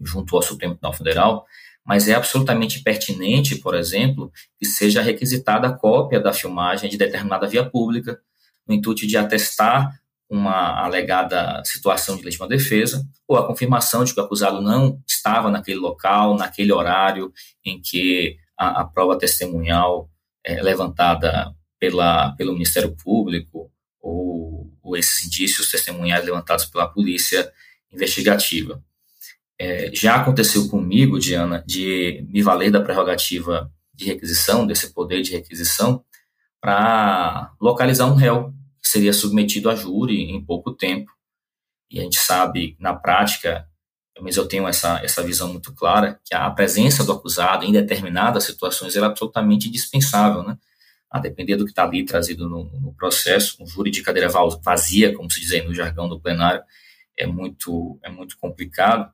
junto 0.00 0.36
ao 0.36 0.42
Supremo 0.42 0.74
Tribunal 0.74 0.96
Federal, 0.96 1.46
mas 1.84 2.06
é 2.06 2.14
absolutamente 2.14 2.80
pertinente, 2.80 3.56
por 3.56 3.74
exemplo, 3.74 4.30
que 4.56 4.64
seja 4.64 5.02
requisitada 5.02 5.66
a 5.66 5.72
cópia 5.72 6.20
da 6.20 6.32
filmagem 6.32 6.88
de 6.88 6.96
determinada 6.96 7.48
via 7.48 7.68
pública, 7.68 8.20
no 8.68 8.74
intuito 8.74 9.04
de 9.04 9.16
atestar 9.16 9.98
uma 10.28 10.84
alegada 10.84 11.62
situação 11.64 12.16
de 12.16 12.24
legítima 12.24 12.48
defesa, 12.48 13.06
ou 13.28 13.36
a 13.36 13.46
confirmação 13.46 14.04
de 14.04 14.12
que 14.12 14.20
o 14.20 14.24
acusado 14.24 14.60
não 14.60 15.00
estava 15.06 15.50
naquele 15.50 15.78
local, 15.78 16.36
naquele 16.36 16.72
horário 16.72 17.32
em 17.64 17.80
que 17.80 18.36
a, 18.58 18.80
a 18.80 18.84
prova 18.84 19.18
testemunhal 19.18 20.10
é 20.44 20.62
levantada 20.62 21.54
pela, 21.78 22.32
pelo 22.32 22.52
Ministério 22.52 22.94
Público 22.96 23.70
ou, 24.00 24.72
ou 24.82 24.96
esses 24.96 25.26
indícios 25.26 25.70
testemunhais 25.70 26.24
levantados 26.24 26.64
pela 26.64 26.88
polícia 26.88 27.50
investigativa. 27.92 28.82
É, 29.58 29.90
já 29.92 30.16
aconteceu 30.16 30.68
comigo, 30.68 31.18
Diana, 31.18 31.64
de 31.66 32.24
me 32.28 32.42
valer 32.42 32.70
da 32.70 32.80
prerrogativa 32.80 33.70
de 33.94 34.04
requisição, 34.04 34.66
desse 34.66 34.92
poder 34.92 35.22
de 35.22 35.32
requisição, 35.32 36.04
para 36.60 37.52
localizar 37.60 38.06
um 38.06 38.14
réu 38.14 38.52
seria 38.86 39.12
submetido 39.12 39.68
a 39.68 39.74
júri 39.74 40.30
em 40.30 40.44
pouco 40.44 40.72
tempo. 40.72 41.10
E 41.90 41.98
a 42.00 42.02
gente 42.02 42.18
sabe, 42.18 42.76
na 42.78 42.94
prática, 42.94 43.68
mas 44.20 44.36
eu 44.36 44.46
tenho 44.46 44.66
essa, 44.66 45.00
essa 45.04 45.22
visão 45.22 45.52
muito 45.52 45.74
clara, 45.74 46.18
que 46.24 46.34
a 46.34 46.50
presença 46.50 47.04
do 47.04 47.12
acusado 47.12 47.64
em 47.64 47.72
determinadas 47.72 48.44
situações 48.44 48.96
é 48.96 49.00
absolutamente 49.00 49.68
indispensável, 49.68 50.42
né? 50.42 50.56
A 51.10 51.20
depender 51.20 51.56
do 51.56 51.64
que 51.64 51.70
está 51.70 51.84
ali 51.84 52.04
trazido 52.04 52.48
no, 52.48 52.64
no, 52.80 52.94
processo, 52.94 53.62
um 53.62 53.66
júri 53.66 53.90
de 53.90 54.02
cadeira 54.02 54.28
vazia, 54.28 55.14
como 55.14 55.30
se 55.30 55.40
diz 55.40 55.52
aí 55.52 55.62
no 55.62 55.74
jargão 55.74 56.08
do 56.08 56.20
plenário, 56.20 56.62
é 57.16 57.26
muito, 57.26 57.98
é 58.02 58.10
muito 58.10 58.36
complicado. 58.38 59.10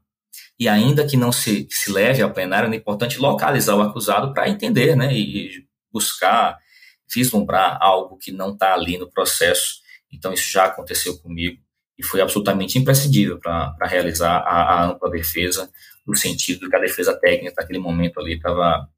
E 0.59 0.69
ainda 0.69 1.07
que 1.07 1.17
não 1.17 1.31
se, 1.31 1.67
se 1.71 1.93
leve 1.93 2.23
ao 2.23 2.33
plenário, 2.33 2.73
é 2.73 2.77
importante 2.77 3.19
localizar 3.19 3.77
o 3.77 3.83
acusado 3.83 4.33
para 4.33 4.49
entender, 4.49 4.97
né, 4.97 5.15
e 5.15 5.67
buscar 5.93 6.59
vislumbrar 7.15 7.79
algo 7.81 8.17
que 8.17 8.33
não 8.33 8.53
está 8.53 8.75
ali 8.75 8.99
no 8.99 9.11
processo. 9.11 9.81
Então, 10.13 10.33
isso 10.33 10.51
já 10.51 10.65
aconteceu 10.65 11.19
comigo 11.19 11.59
e 11.99 12.05
foi 12.05 12.21
absolutamente 12.21 12.79
imprescindível 12.79 13.39
para 13.39 13.77
realizar 13.83 14.39
a, 14.39 14.63
a, 14.63 14.85
ampla 14.87 15.11
defesa, 15.11 15.71
no 16.07 16.17
sentido 16.17 16.69
que 16.69 16.77
a 16.77 16.81
defesa 16.81 17.15
técnica, 17.19 17.55
naquele 17.59 17.79
momento 17.79 18.19
ali, 18.19 18.35
estava 18.35 18.89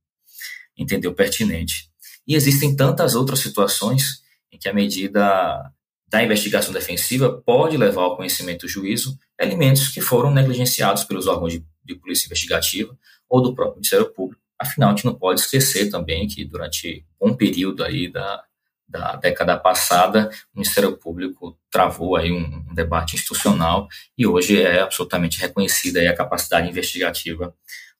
entendeu 0.76 1.14
pertinente. 1.14 1.88
E 2.26 2.34
existem 2.34 2.74
tantas 2.74 3.14
outras 3.14 3.40
situações 3.40 4.22
em 4.50 4.58
que 4.58 4.68
a 4.68 4.74
medida 4.74 5.70
da 6.08 6.22
investigação 6.22 6.72
defensiva 6.72 7.42
pode 7.44 7.76
levar 7.76 8.02
ao 8.02 8.16
conhecimento 8.16 8.62
do 8.62 8.68
juízo 8.68 9.18
elementos 9.38 9.88
que 9.88 10.00
foram 10.00 10.30
negligenciados 10.32 11.04
pelos 11.04 11.26
órgãos 11.26 11.52
de, 11.52 11.64
de 11.84 11.94
polícia 11.96 12.26
investigativa 12.26 12.96
ou 13.28 13.42
do 13.42 13.54
próprio 13.54 13.76
Ministério 13.76 14.12
Público. 14.12 14.43
Afinal, 14.64 14.90
a 14.90 14.92
gente 14.94 15.04
não 15.04 15.14
pode 15.14 15.40
esquecer 15.40 15.90
também 15.90 16.26
que 16.26 16.44
durante 16.44 17.04
um 17.20 17.34
período 17.34 17.84
aí 17.84 18.10
da, 18.10 18.42
da 18.88 19.16
década 19.16 19.56
passada, 19.58 20.30
o 20.54 20.58
Ministério 20.58 20.96
Público 20.96 21.58
travou 21.70 22.16
aí 22.16 22.32
um, 22.32 22.64
um 22.70 22.74
debate 22.74 23.16
institucional 23.16 23.88
e 24.16 24.26
hoje 24.26 24.60
é 24.60 24.80
absolutamente 24.80 25.40
reconhecida 25.40 26.08
a 26.08 26.16
capacidade 26.16 26.68
investigativa 26.68 27.54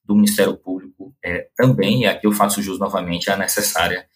do 0.05 0.15
Ministério 0.15 0.57
Público 0.57 1.15
é, 1.25 1.49
também, 1.57 2.03
e 2.03 2.07
aqui 2.07 2.27
eu 2.27 2.33
faço 2.33 2.63
jus 2.63 2.79
novamente 2.79 3.31
à 3.31 3.37
necessária 3.37 4.07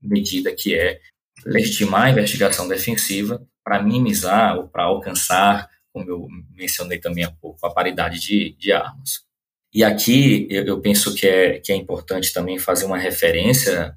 medida 0.00 0.54
que 0.54 0.74
é 0.74 1.00
legitimar 1.44 2.04
a 2.04 2.10
investigação 2.10 2.68
defensiva 2.68 3.42
para 3.64 3.82
minimizar 3.82 4.56
ou 4.56 4.68
para 4.68 4.84
alcançar, 4.84 5.68
como 5.92 6.08
eu 6.08 6.28
mencionei 6.50 6.98
também 6.98 7.24
há 7.24 7.30
pouco, 7.30 7.66
a 7.66 7.72
paridade 7.72 8.20
de, 8.20 8.54
de 8.58 8.72
armas. 8.72 9.24
E 9.72 9.84
aqui 9.84 10.46
eu, 10.50 10.64
eu 10.64 10.80
penso 10.80 11.14
que 11.14 11.26
é, 11.26 11.60
que 11.60 11.72
é 11.72 11.76
importante 11.76 12.32
também 12.32 12.58
fazer 12.58 12.84
uma 12.84 12.98
referência, 12.98 13.96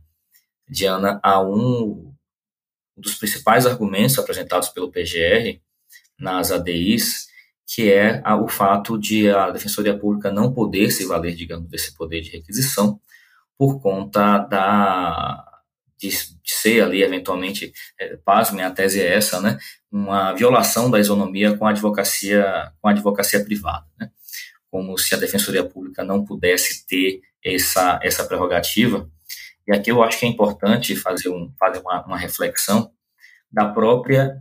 Diana, 0.70 1.20
a 1.24 1.42
um 1.42 2.14
dos 2.96 3.16
principais 3.16 3.66
argumentos 3.66 4.18
apresentados 4.20 4.70
pelo 4.70 4.92
PGR 4.92 5.60
nas 6.20 6.52
ADIs, 6.52 7.28
que 7.66 7.92
é 7.92 8.22
o 8.36 8.48
fato 8.48 9.00
de 9.00 9.30
a 9.30 9.50
Defensoria 9.50 9.98
Pública 9.98 10.32
não 10.32 10.54
poder 10.54 10.92
se 10.92 11.06
valer, 11.06 11.36
digamos, 11.36 11.70
desse 11.70 11.96
poder 11.96 12.22
de 12.22 12.30
requisição 12.30 13.00
por 13.58 13.82
conta 13.82 14.40
da 14.40 15.54
de, 15.98 16.12
ser 16.44 16.84
ali, 16.84 17.02
eventualmente, 17.02 17.72
é, 17.98 18.18
pasmem, 18.18 18.64
a 18.64 18.72
tese 18.72 19.02
é 19.02 19.16
essa, 19.16 19.40
né, 19.40 19.58
uma 19.90 20.34
violação 20.34 20.92
da 20.92 21.00
isonomia 21.00 21.56
com 21.56 21.66
a 21.66 21.70
advocacia, 21.70 22.72
com 22.82 22.90
a 22.90 22.92
advocacia 22.92 23.44
privada, 23.44 23.86
né, 23.98 24.12
como 24.74 24.98
se 24.98 25.14
a 25.14 25.20
Defensoria 25.20 25.64
Pública 25.64 26.04
não 26.04 26.26
pudesse 26.26 26.88
ter 26.88 27.22
essa, 27.46 28.00
essa 28.02 28.26
prerrogativa. 28.26 29.08
E 29.68 29.72
aqui 29.72 29.92
eu 29.92 30.02
acho 30.02 30.20
que 30.20 30.26
é 30.26 30.30
importante 30.30 30.96
fazer, 30.96 31.30
um, 31.30 31.54
fazer 31.60 31.78
uma, 31.78 32.04
uma 32.08 32.18
reflexão 32.18 32.90
da 33.52 33.68
própria 33.68 34.36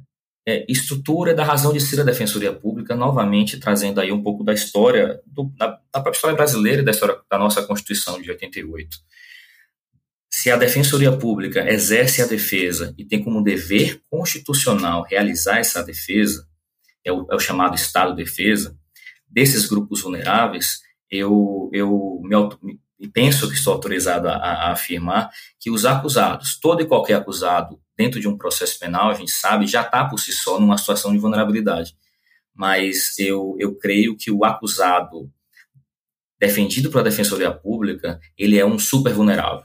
é, 0.49 0.65
estrutura 0.67 1.35
da 1.35 1.45
razão 1.45 1.71
de 1.71 1.83
ser 1.83 1.97
da 1.97 2.03
Defensoria 2.03 2.51
Pública, 2.51 2.97
novamente 2.97 3.61
trazendo 3.61 4.01
aí 4.01 4.11
um 4.11 4.23
pouco 4.23 4.43
da 4.43 4.55
história, 4.55 5.21
do, 5.27 5.53
da, 5.55 5.67
da, 5.67 6.01
própria 6.01 6.13
história 6.13 6.37
brasileira 6.37 6.81
e 6.81 6.85
da 6.85 6.93
história 6.93 7.19
da 7.31 7.39
nossa 7.39 7.63
Constituição 7.67 8.19
de 8.23 8.31
88 8.31 8.89
se 10.35 10.51
a 10.51 10.57
Defensoria 10.57 11.13
Pública 11.13 11.71
exerce 11.71 12.23
a 12.23 12.27
defesa 12.27 12.95
e 12.97 13.05
tem 13.05 13.23
como 13.23 13.45
dever 13.45 14.01
constitucional 14.09 15.05
realizar 15.07 15.59
essa 15.59 15.83
defesa, 15.83 16.49
é 17.05 17.13
o, 17.13 17.27
é 17.31 17.37
o 17.37 17.39
chamado 17.39 17.77
Estado 17.77 18.17
de 18.17 18.25
Defesa, 18.25 18.75
desses 19.33 19.67
grupos 19.67 20.03
vulneráveis, 20.03 20.81
eu, 21.11 21.71
eu 21.73 22.21
me, 22.23 22.79
me 22.99 23.09
penso 23.09 23.49
que 23.49 23.55
estou 23.55 23.73
autorizado 23.73 24.29
a, 24.29 24.35
a, 24.35 24.73
afirmar 24.73 25.31
que 25.59 25.71
os 25.71 25.85
acusados, 25.85 26.59
todo 26.59 26.83
e 26.83 26.87
qualquer 26.87 27.15
acusado 27.15 27.81
dentro 27.97 28.21
de 28.21 28.29
um 28.29 28.37
processo 28.37 28.79
penal, 28.79 29.11
a 29.11 29.15
gente 29.15 29.31
sabe, 29.31 29.67
já 29.67 29.83
está 29.83 30.05
por 30.05 30.19
si 30.19 30.33
só 30.33 30.61
numa 30.61 30.79
situação 30.79 31.13
de 31.13 31.19
vulnerabilidade. 31.19 31.97
Mas 32.55 33.19
eu, 33.19 33.57
eu 33.59 33.75
creio 33.77 34.17
que 34.17 34.31
o 34.31 34.45
acusado 34.45 35.31
defendido 36.39 36.91
pela 36.91 37.05
Defensoria 37.05 37.53
Pública, 37.53 38.21
ele 38.37 38.59
é 38.59 38.67
um 38.67 38.79
super 38.79 39.13
vulnerável 39.13 39.65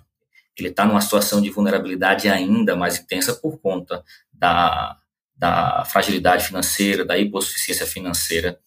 ele 0.57 0.69
está 0.69 0.85
numa 0.85 1.01
situação 1.01 1.41
de 1.41 1.49
vulnerabilidade 1.49 2.27
ainda 2.27 2.75
mais 2.75 2.99
intensa 2.99 3.33
por 3.33 3.59
conta 3.59 4.03
da, 4.33 4.97
da 5.35 5.85
fragilidade 5.85 6.47
financeira, 6.47 7.05
da 7.05 7.17
hipossuficiência 7.17 7.85
financeira 7.85 8.59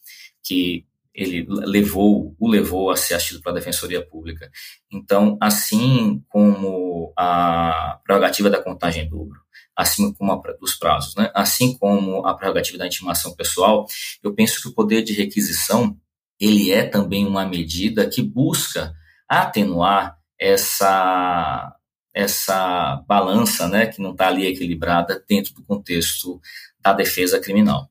que 0.42 0.86
ele 1.14 1.46
levou, 1.48 2.34
o 2.38 2.48
levou 2.48 2.90
a 2.90 2.96
ser 2.96 3.14
assistido 3.14 3.42
pela 3.42 3.56
Defensoria 3.56 4.04
Pública. 4.04 4.50
Então, 4.92 5.36
assim 5.40 6.22
como 6.28 7.12
a 7.16 8.00
prerrogativa 8.04 8.48
da 8.48 8.62
contagem 8.62 9.08
dobro, 9.08 9.40
assim 9.76 10.12
como 10.12 10.32
a 10.32 10.36
dos 10.60 10.74
prazos, 10.74 11.14
né? 11.16 11.30
assim 11.34 11.76
como 11.76 12.26
a 12.26 12.34
prerrogativa 12.34 12.78
da 12.78 12.86
intimação 12.86 13.34
pessoal, 13.34 13.86
eu 14.22 14.34
penso 14.34 14.60
que 14.60 14.68
o 14.68 14.74
poder 14.74 15.02
de 15.02 15.12
requisição 15.12 15.96
ele 16.38 16.70
é 16.70 16.84
também 16.84 17.26
uma 17.26 17.44
medida 17.44 18.08
que 18.08 18.22
busca 18.22 18.94
atenuar 19.28 20.18
essa 20.38 21.76
essa 22.12 22.96
balança, 23.06 23.68
né, 23.68 23.86
que 23.86 24.02
não 24.02 24.10
está 24.10 24.26
ali 24.26 24.44
equilibrada 24.44 25.24
dentro 25.28 25.54
do 25.54 25.62
contexto 25.62 26.40
da 26.80 26.92
defesa 26.92 27.38
criminal. 27.38 27.88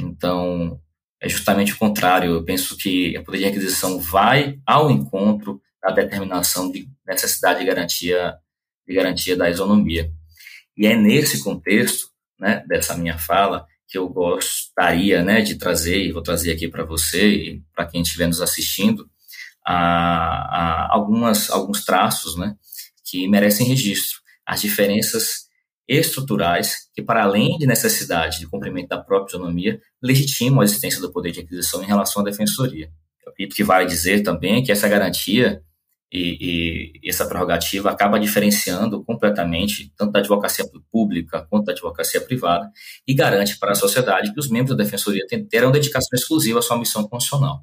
Então, 0.00 0.80
é 1.20 1.28
justamente 1.28 1.72
o 1.72 1.78
contrário. 1.78 2.32
Eu 2.32 2.44
penso 2.44 2.76
que 2.76 3.16
a 3.16 3.22
poder 3.22 3.38
de 3.38 3.44
requisição 3.44 4.00
vai 4.00 4.58
ao 4.66 4.90
encontro 4.90 5.60
da 5.82 5.90
determinação 5.90 6.70
de 6.70 6.88
necessidade 7.06 7.60
de 7.60 7.66
garantia, 7.66 8.34
de 8.86 8.94
garantia 8.94 9.36
da 9.36 9.50
isonomia. 9.50 10.10
E 10.76 10.86
é 10.86 10.96
nesse 10.96 11.42
contexto, 11.42 12.08
né, 12.38 12.64
dessa 12.68 12.96
minha 12.96 13.18
fala, 13.18 13.66
que 13.88 13.98
eu 13.98 14.08
gostaria, 14.08 15.24
né, 15.24 15.40
de 15.40 15.56
trazer, 15.56 15.98
e 15.98 16.12
vou 16.12 16.22
trazer 16.22 16.52
aqui 16.52 16.68
para 16.68 16.84
você 16.84 17.28
e 17.28 17.62
para 17.74 17.86
quem 17.86 18.02
estiver 18.02 18.26
nos 18.26 18.40
assistindo, 18.40 19.08
a, 19.64 19.74
a 19.74 20.94
algumas, 20.94 21.50
alguns 21.50 21.84
traços, 21.84 22.36
né, 22.36 22.54
que 23.04 23.26
merecem 23.28 23.66
registro. 23.66 24.20
As 24.46 24.60
diferenças 24.60 25.47
estruturais 25.88 26.90
que, 26.94 27.02
para 27.02 27.22
além 27.22 27.56
de 27.56 27.66
necessidade 27.66 28.38
de 28.38 28.46
cumprimento 28.46 28.88
da 28.88 28.98
própria 28.98 29.36
autonomia, 29.36 29.80
legitimam 30.02 30.60
a 30.60 30.64
existência 30.64 31.00
do 31.00 31.10
poder 31.10 31.32
de 31.32 31.40
aquisição 31.40 31.82
em 31.82 31.86
relação 31.86 32.22
à 32.22 32.24
defensoria. 32.24 32.90
Eu 33.24 33.32
acredito 33.32 33.56
que 33.56 33.64
vale 33.64 33.86
dizer 33.86 34.22
também 34.22 34.62
que 34.62 34.70
essa 34.70 34.88
garantia 34.88 35.62
e, 36.10 36.92
e, 37.02 37.08
essa 37.08 37.26
prerrogativa 37.26 37.90
acaba 37.90 38.18
diferenciando 38.18 39.04
completamente 39.04 39.92
tanto 39.96 40.12
da 40.12 40.20
advocacia 40.20 40.64
pública 40.90 41.46
quanto 41.50 41.66
da 41.66 41.72
advocacia 41.72 42.20
privada 42.20 42.70
e 43.06 43.14
garante 43.14 43.58
para 43.58 43.72
a 43.72 43.74
sociedade 43.74 44.32
que 44.32 44.40
os 44.40 44.48
membros 44.48 44.76
da 44.76 44.82
defensoria 44.82 45.26
terão 45.50 45.70
dedicação 45.70 46.10
exclusiva 46.14 46.60
à 46.60 46.62
sua 46.62 46.78
missão 46.78 47.06
constitucional. 47.06 47.62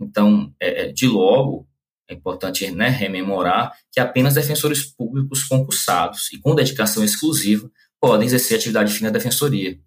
Então, 0.00 0.52
é, 0.60 0.84
é, 0.84 0.92
de 0.92 1.06
logo, 1.06 1.66
é 2.08 2.14
importante 2.14 2.70
né, 2.70 2.88
rememorar 2.88 3.76
que 3.92 4.00
apenas 4.00 4.34
defensores 4.34 4.82
públicos 4.84 5.44
concursados 5.44 6.32
e 6.32 6.40
com 6.40 6.54
dedicação 6.54 7.04
exclusiva 7.04 7.70
podem 8.00 8.26
exercer 8.26 8.56
atividade 8.56 8.92
fim 8.92 9.04
da 9.04 9.10
defensoria. 9.10 9.78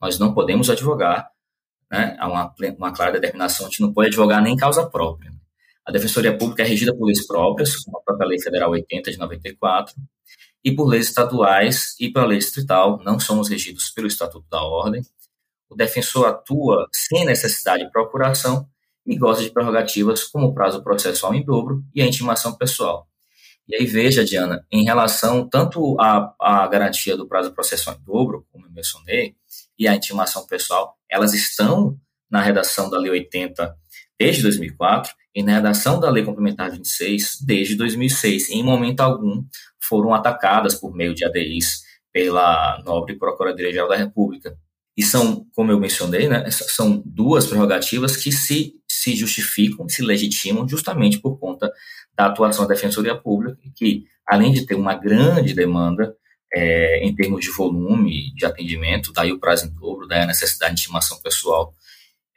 Nós 0.00 0.18
não 0.18 0.32
podemos 0.32 0.70
advogar, 0.70 1.28
né, 1.90 2.16
há 2.18 2.28
uma, 2.28 2.54
uma 2.78 2.92
clara 2.92 3.12
determinação, 3.12 3.66
a 3.66 3.68
gente 3.68 3.82
não 3.82 3.92
pode 3.92 4.08
advogar 4.08 4.42
nem 4.42 4.56
causa 4.56 4.88
própria. 4.88 5.30
A 5.84 5.92
Defensoria 5.92 6.36
Pública 6.36 6.64
é 6.64 6.66
regida 6.66 6.92
por 6.92 7.06
leis 7.06 7.24
próprias, 7.24 7.76
como 7.76 7.98
a 7.98 8.02
própria 8.02 8.26
Lei 8.26 8.40
Federal 8.40 8.70
80 8.70 9.12
de 9.12 9.18
94, 9.18 9.94
e 10.64 10.74
por 10.74 10.88
leis 10.88 11.06
estaduais 11.06 11.94
e 12.00 12.10
pela 12.10 12.26
lei 12.26 12.38
distrital, 12.38 13.00
não 13.04 13.20
somos 13.20 13.48
regidos 13.48 13.90
pelo 13.90 14.08
Estatuto 14.08 14.44
da 14.50 14.60
Ordem. 14.60 15.00
O 15.70 15.76
defensor 15.76 16.26
atua 16.26 16.88
sem 16.92 17.24
necessidade 17.24 17.84
de 17.84 17.90
procuração 17.92 18.68
e 19.06 19.16
goza 19.16 19.42
de 19.42 19.50
prerrogativas 19.50 20.24
como 20.24 20.46
o 20.46 20.54
prazo 20.54 20.82
processual 20.82 21.34
em 21.34 21.44
dobro 21.44 21.82
e 21.94 22.02
a 22.02 22.06
intimação 22.06 22.56
pessoal. 22.56 23.06
E 23.68 23.74
aí 23.74 23.84
veja, 23.84 24.24
Diana, 24.24 24.64
em 24.70 24.84
relação 24.84 25.48
tanto 25.48 25.98
à, 26.00 26.34
à 26.40 26.66
garantia 26.68 27.16
do 27.16 27.26
prazo 27.26 27.52
processual 27.52 27.96
em 27.96 28.04
dobro, 28.04 28.46
como 28.52 28.66
eu 28.66 28.70
mencionei, 28.70 29.34
e 29.78 29.88
a 29.88 29.94
intimação 29.94 30.46
pessoal, 30.46 30.96
elas 31.10 31.34
estão 31.34 31.98
na 32.30 32.40
redação 32.40 32.88
da 32.88 32.98
Lei 32.98 33.10
80 33.10 33.76
desde 34.18 34.42
2004 34.42 35.12
e 35.34 35.42
na 35.42 35.52
redação 35.52 36.00
da 36.00 36.10
Lei 36.10 36.24
Complementar 36.24 36.70
26 36.70 37.40
desde 37.42 37.74
2006. 37.74 38.50
Em 38.50 38.62
momento 38.62 39.00
algum 39.00 39.44
foram 39.80 40.14
atacadas 40.14 40.74
por 40.74 40.94
meio 40.94 41.14
de 41.14 41.24
ADIs 41.24 41.82
pela 42.12 42.82
nobre 42.84 43.16
Procuradoria-Geral 43.16 43.88
da 43.88 43.96
República. 43.96 44.56
E 44.96 45.02
são, 45.02 45.46
como 45.54 45.70
eu 45.70 45.78
mencionei, 45.78 46.28
né, 46.28 46.50
são 46.50 47.02
duas 47.04 47.46
prerrogativas 47.46 48.16
que 48.16 48.32
se, 48.32 48.74
se 49.06 49.14
justificam, 49.14 49.88
se 49.88 50.02
legitimam 50.02 50.68
justamente 50.68 51.20
por 51.20 51.38
conta 51.38 51.72
da 52.16 52.26
atuação 52.26 52.66
da 52.66 52.74
Defensoria 52.74 53.14
Pública, 53.14 53.56
que, 53.76 54.04
além 54.26 54.52
de 54.52 54.66
ter 54.66 54.74
uma 54.74 54.94
grande 54.94 55.54
demanda 55.54 56.16
é, 56.52 57.06
em 57.06 57.14
termos 57.14 57.40
de 57.40 57.50
volume 57.52 58.34
de 58.34 58.44
atendimento, 58.44 59.12
daí 59.12 59.30
o 59.30 59.38
prazo 59.38 59.66
em 59.66 59.70
dobro, 59.70 60.08
daí 60.08 60.22
a 60.22 60.26
necessidade 60.26 60.74
de 60.74 60.80
intimação 60.80 61.20
pessoal, 61.20 61.72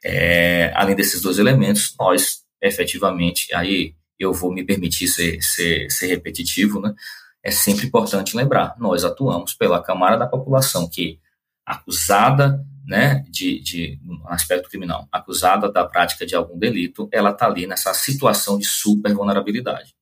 é, 0.04 0.72
além 0.76 0.94
desses 0.94 1.20
dois 1.20 1.38
elementos, 1.40 1.94
nós 1.98 2.44
efetivamente, 2.62 3.52
aí 3.52 3.94
eu 4.18 4.32
vou 4.32 4.52
me 4.52 4.62
permitir 4.62 5.08
ser, 5.08 5.42
ser, 5.42 5.90
ser 5.90 6.06
repetitivo, 6.06 6.80
né? 6.80 6.94
É 7.42 7.50
sempre 7.50 7.86
importante 7.86 8.36
lembrar, 8.36 8.76
nós 8.78 9.02
atuamos 9.02 9.54
pela 9.54 9.82
camada 9.82 10.18
da 10.18 10.26
população 10.26 10.88
que 10.88 11.18
acusada, 11.64 12.62
né, 12.86 13.24
de, 13.28 13.60
de 13.60 14.00
aspecto 14.26 14.68
criminal, 14.68 15.08
acusada 15.12 15.70
da 15.70 15.84
prática 15.84 16.26
de 16.26 16.34
algum 16.34 16.58
delito, 16.58 17.08
ela 17.12 17.30
está 17.30 17.46
ali 17.46 17.66
nessa 17.66 17.92
situação 17.94 18.58
de 18.58 18.66
super 18.66 19.12
vulnerabilidade. 19.14 19.94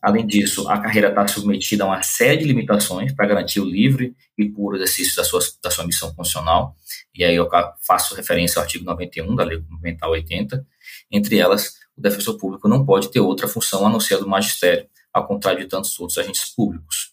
Além 0.00 0.24
disso, 0.24 0.68
a 0.68 0.78
carreira 0.78 1.08
está 1.08 1.26
submetida 1.26 1.82
a 1.82 1.88
uma 1.88 2.02
série 2.02 2.38
de 2.38 2.44
limitações 2.44 3.12
para 3.12 3.26
garantir 3.26 3.58
o 3.58 3.64
livre 3.64 4.14
e 4.36 4.48
puro 4.48 4.76
exercício 4.76 5.16
da 5.16 5.24
sua, 5.24 5.40
da 5.60 5.70
sua 5.70 5.84
missão 5.84 6.14
funcional, 6.14 6.76
e 7.12 7.24
aí 7.24 7.34
eu 7.34 7.48
faço 7.84 8.14
referência 8.14 8.60
ao 8.60 8.62
artigo 8.62 8.84
91 8.84 9.34
da 9.34 9.42
Lei 9.42 9.60
Complementar 9.60 10.08
80, 10.08 10.64
entre 11.10 11.38
elas, 11.38 11.74
o 11.96 12.00
defensor 12.00 12.38
público 12.38 12.68
não 12.68 12.86
pode 12.86 13.10
ter 13.10 13.18
outra 13.18 13.48
função 13.48 13.84
a 13.84 13.90
não 13.90 13.98
ser 13.98 14.14
a 14.14 14.18
do 14.18 14.28
magistério, 14.28 14.86
ao 15.12 15.26
contrário 15.26 15.60
de 15.60 15.66
tantos 15.66 15.98
outros 15.98 16.16
agentes 16.16 16.44
públicos. 16.44 17.12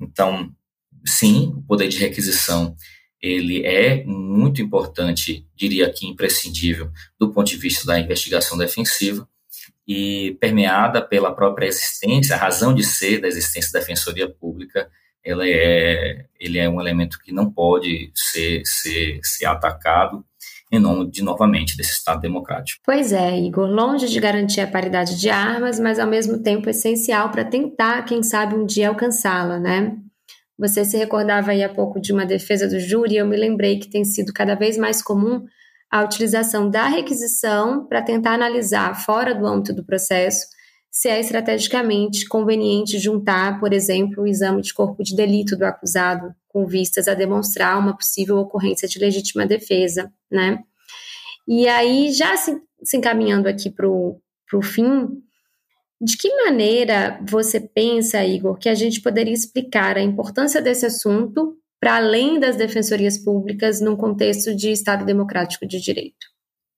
Então, 0.00 0.50
sim, 1.06 1.52
o 1.54 1.62
poder 1.62 1.88
de 1.88 1.98
requisição 1.98 2.74
ele 3.22 3.64
é 3.64 4.02
muito 4.04 4.60
importante, 4.60 5.46
diria 5.54 5.86
aqui 5.86 6.08
imprescindível, 6.08 6.90
do 7.18 7.32
ponto 7.32 7.48
de 7.48 7.56
vista 7.56 7.86
da 7.86 8.00
investigação 8.00 8.58
defensiva, 8.58 9.28
e 9.86 10.36
permeada 10.40 11.00
pela 11.00 11.34
própria 11.34 11.66
existência, 11.66 12.34
a 12.34 12.38
razão 12.38 12.74
de 12.74 12.84
ser 12.84 13.20
da 13.20 13.28
existência 13.28 13.72
da 13.72 13.80
defensoria 13.80 14.28
pública, 14.28 14.88
ela 15.24 15.46
é, 15.46 16.24
ele 16.38 16.58
é 16.58 16.68
um 16.68 16.80
elemento 16.80 17.18
que 17.22 17.32
não 17.32 17.50
pode 17.50 18.10
ser, 18.14 18.62
ser, 18.64 19.20
ser 19.22 19.46
atacado 19.46 20.24
em 20.70 20.78
nome 20.78 21.10
de 21.10 21.22
novamente 21.22 21.76
desse 21.76 21.92
Estado 21.92 22.22
democrático. 22.22 22.80
Pois 22.84 23.12
é, 23.12 23.38
Igor, 23.38 23.68
longe 23.68 24.08
de 24.08 24.18
garantir 24.18 24.62
a 24.62 24.66
paridade 24.66 25.20
de 25.20 25.28
armas, 25.28 25.78
mas 25.78 25.98
ao 25.98 26.08
mesmo 26.08 26.42
tempo 26.42 26.70
essencial 26.70 27.30
para 27.30 27.44
tentar, 27.44 28.02
quem 28.04 28.22
sabe, 28.22 28.54
um 28.54 28.64
dia 28.64 28.88
alcançá-la, 28.88 29.60
né? 29.60 29.94
Você 30.62 30.84
se 30.84 30.96
recordava 30.96 31.50
aí 31.50 31.60
há 31.60 31.68
pouco 31.68 32.00
de 32.00 32.12
uma 32.12 32.24
defesa 32.24 32.68
do 32.68 32.78
júri, 32.78 33.16
eu 33.16 33.26
me 33.26 33.36
lembrei 33.36 33.80
que 33.80 33.90
tem 33.90 34.04
sido 34.04 34.32
cada 34.32 34.54
vez 34.54 34.78
mais 34.78 35.02
comum 35.02 35.44
a 35.90 36.04
utilização 36.04 36.70
da 36.70 36.86
requisição 36.86 37.84
para 37.84 38.00
tentar 38.00 38.34
analisar, 38.34 38.94
fora 38.94 39.34
do 39.34 39.44
âmbito 39.44 39.74
do 39.74 39.84
processo, 39.84 40.46
se 40.88 41.08
é 41.08 41.18
estrategicamente 41.18 42.28
conveniente 42.28 43.00
juntar, 43.00 43.58
por 43.58 43.72
exemplo, 43.72 44.22
o 44.22 44.26
exame 44.26 44.62
de 44.62 44.72
corpo 44.72 45.02
de 45.02 45.16
delito 45.16 45.56
do 45.56 45.64
acusado, 45.64 46.32
com 46.46 46.64
vistas 46.64 47.08
a 47.08 47.14
demonstrar 47.14 47.76
uma 47.76 47.96
possível 47.96 48.36
ocorrência 48.36 48.86
de 48.86 49.00
legítima 49.00 49.44
defesa, 49.44 50.12
né? 50.30 50.60
E 51.48 51.66
aí, 51.66 52.12
já 52.12 52.36
se, 52.36 52.56
se 52.84 52.96
encaminhando 52.96 53.48
aqui 53.48 53.68
para 53.68 53.88
o 53.88 54.62
fim, 54.62 55.08
de 56.02 56.16
que 56.16 56.28
maneira 56.44 57.20
você 57.28 57.60
pensa, 57.60 58.24
Igor, 58.24 58.58
que 58.58 58.68
a 58.68 58.74
gente 58.74 59.00
poderia 59.00 59.32
explicar 59.32 59.96
a 59.96 60.02
importância 60.02 60.60
desse 60.60 60.84
assunto 60.84 61.56
para 61.80 61.96
além 61.96 62.40
das 62.40 62.56
defensorias 62.56 63.16
públicas 63.16 63.80
num 63.80 63.96
contexto 63.96 64.54
de 64.54 64.72
Estado 64.72 65.04
democrático 65.04 65.66
de 65.66 65.80
direito? 65.80 66.26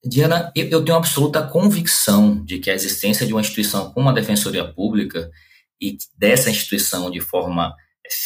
Diana, 0.04 0.52
eu 0.54 0.84
tenho 0.84 0.98
absoluta 0.98 1.42
convicção 1.42 2.44
de 2.44 2.58
que 2.58 2.70
a 2.70 2.74
existência 2.74 3.26
de 3.26 3.32
uma 3.32 3.40
instituição 3.40 3.90
como 3.92 4.10
a 4.10 4.12
Defensoria 4.12 4.70
Pública 4.70 5.30
e 5.80 5.96
dessa 6.18 6.50
instituição 6.50 7.10
de 7.10 7.20
forma 7.20 7.74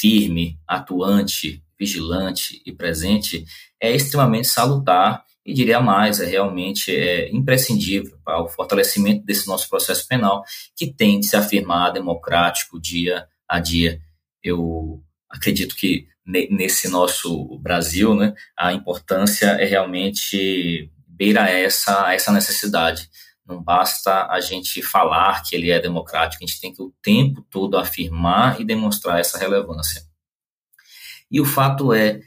firme, 0.00 0.58
atuante, 0.66 1.62
vigilante 1.78 2.60
e 2.66 2.72
presente 2.72 3.44
é 3.80 3.94
extremamente 3.94 4.48
salutar 4.48 5.22
e 5.48 5.54
diria 5.54 5.80
mais, 5.80 6.20
é 6.20 6.26
realmente 6.26 6.94
é, 6.94 7.30
imprescindível 7.34 8.18
para 8.22 8.42
o 8.42 8.50
fortalecimento 8.50 9.24
desse 9.24 9.46
nosso 9.48 9.66
processo 9.66 10.06
penal 10.06 10.44
que 10.76 10.92
tem 10.92 11.18
de 11.18 11.26
se 11.26 11.36
afirmar 11.36 11.90
democrático 11.90 12.78
dia 12.78 13.26
a 13.48 13.58
dia. 13.58 13.98
Eu 14.42 15.02
acredito 15.26 15.74
que 15.74 16.06
nesse 16.26 16.88
nosso 16.88 17.58
Brasil, 17.60 18.14
né, 18.14 18.34
a 18.58 18.74
importância 18.74 19.46
é 19.52 19.64
realmente 19.64 20.92
beira 21.06 21.48
essa, 21.48 22.12
essa 22.12 22.30
necessidade. 22.30 23.08
Não 23.46 23.62
basta 23.62 24.26
a 24.26 24.42
gente 24.42 24.82
falar 24.82 25.42
que 25.44 25.56
ele 25.56 25.70
é 25.70 25.80
democrático, 25.80 26.44
a 26.44 26.46
gente 26.46 26.60
tem 26.60 26.74
que 26.74 26.82
o 26.82 26.92
tempo 27.00 27.40
todo 27.50 27.78
afirmar 27.78 28.60
e 28.60 28.66
demonstrar 28.66 29.18
essa 29.18 29.38
relevância. 29.38 30.02
E 31.30 31.40
o 31.40 31.46
fato 31.46 31.94
é, 31.94 32.20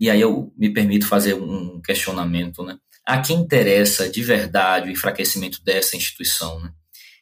e 0.00 0.08
aí 0.08 0.20
eu 0.20 0.50
me 0.56 0.72
permito 0.72 1.06
fazer 1.06 1.34
um 1.34 1.80
questionamento, 1.82 2.64
né? 2.64 2.78
A 3.06 3.20
quem 3.20 3.36
interessa 3.36 4.08
de 4.08 4.22
verdade 4.22 4.88
o 4.88 4.92
enfraquecimento 4.92 5.62
dessa 5.62 5.94
instituição, 5.94 6.58
né? 6.60 6.72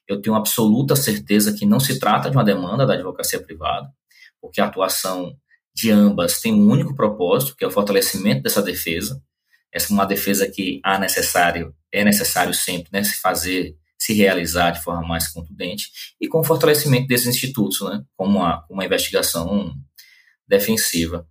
Eu 0.07 0.23
tenho 0.23 0.37
absoluta 0.37 0.95
certeza 0.95 1.53
que 1.53 1.67
não 1.67 1.81
se 1.81 1.99
trata 1.99 2.31
de 2.31 2.37
uma 2.37 2.45
demanda 2.45 2.87
da 2.87 2.95
advocacia 2.95 3.41
privada, 3.41 3.89
porque 4.41 4.61
a 4.61 4.67
atuação 4.67 5.37
de 5.75 5.91
ambas 5.91 6.41
tem 6.41 6.55
um 6.55 6.71
único 6.71 6.95
propósito, 6.95 7.57
que 7.57 7.65
é 7.65 7.69
o 7.69 7.71
fortalecimento 7.71 8.43
dessa 8.43 8.63
defesa. 8.63 9.21
Essa 9.73 9.93
é 9.93 9.95
uma 9.95 10.07
defesa 10.07 10.49
que 10.49 10.81
há 10.83 10.99
necessário, 10.99 11.75
é 11.93 12.05
necessário 12.05 12.55
sempre 12.55 12.91
né, 12.93 13.05
se 13.05 13.21
fazer, 13.21 13.77
se 13.99 14.15
realizar 14.15 14.71
de 14.71 14.83
forma 14.83 15.07
mais 15.07 15.29
contundente, 15.29 15.91
e 16.21 16.27
com 16.27 16.41
o 16.41 16.45
fortalecimento 16.45 17.07
desses 17.07 17.27
institutos, 17.27 17.81
né, 17.83 18.03
como 18.17 18.39
uma, 18.39 18.65
uma 18.71 18.85
investigação 18.85 19.75
defensiva. 20.47 21.27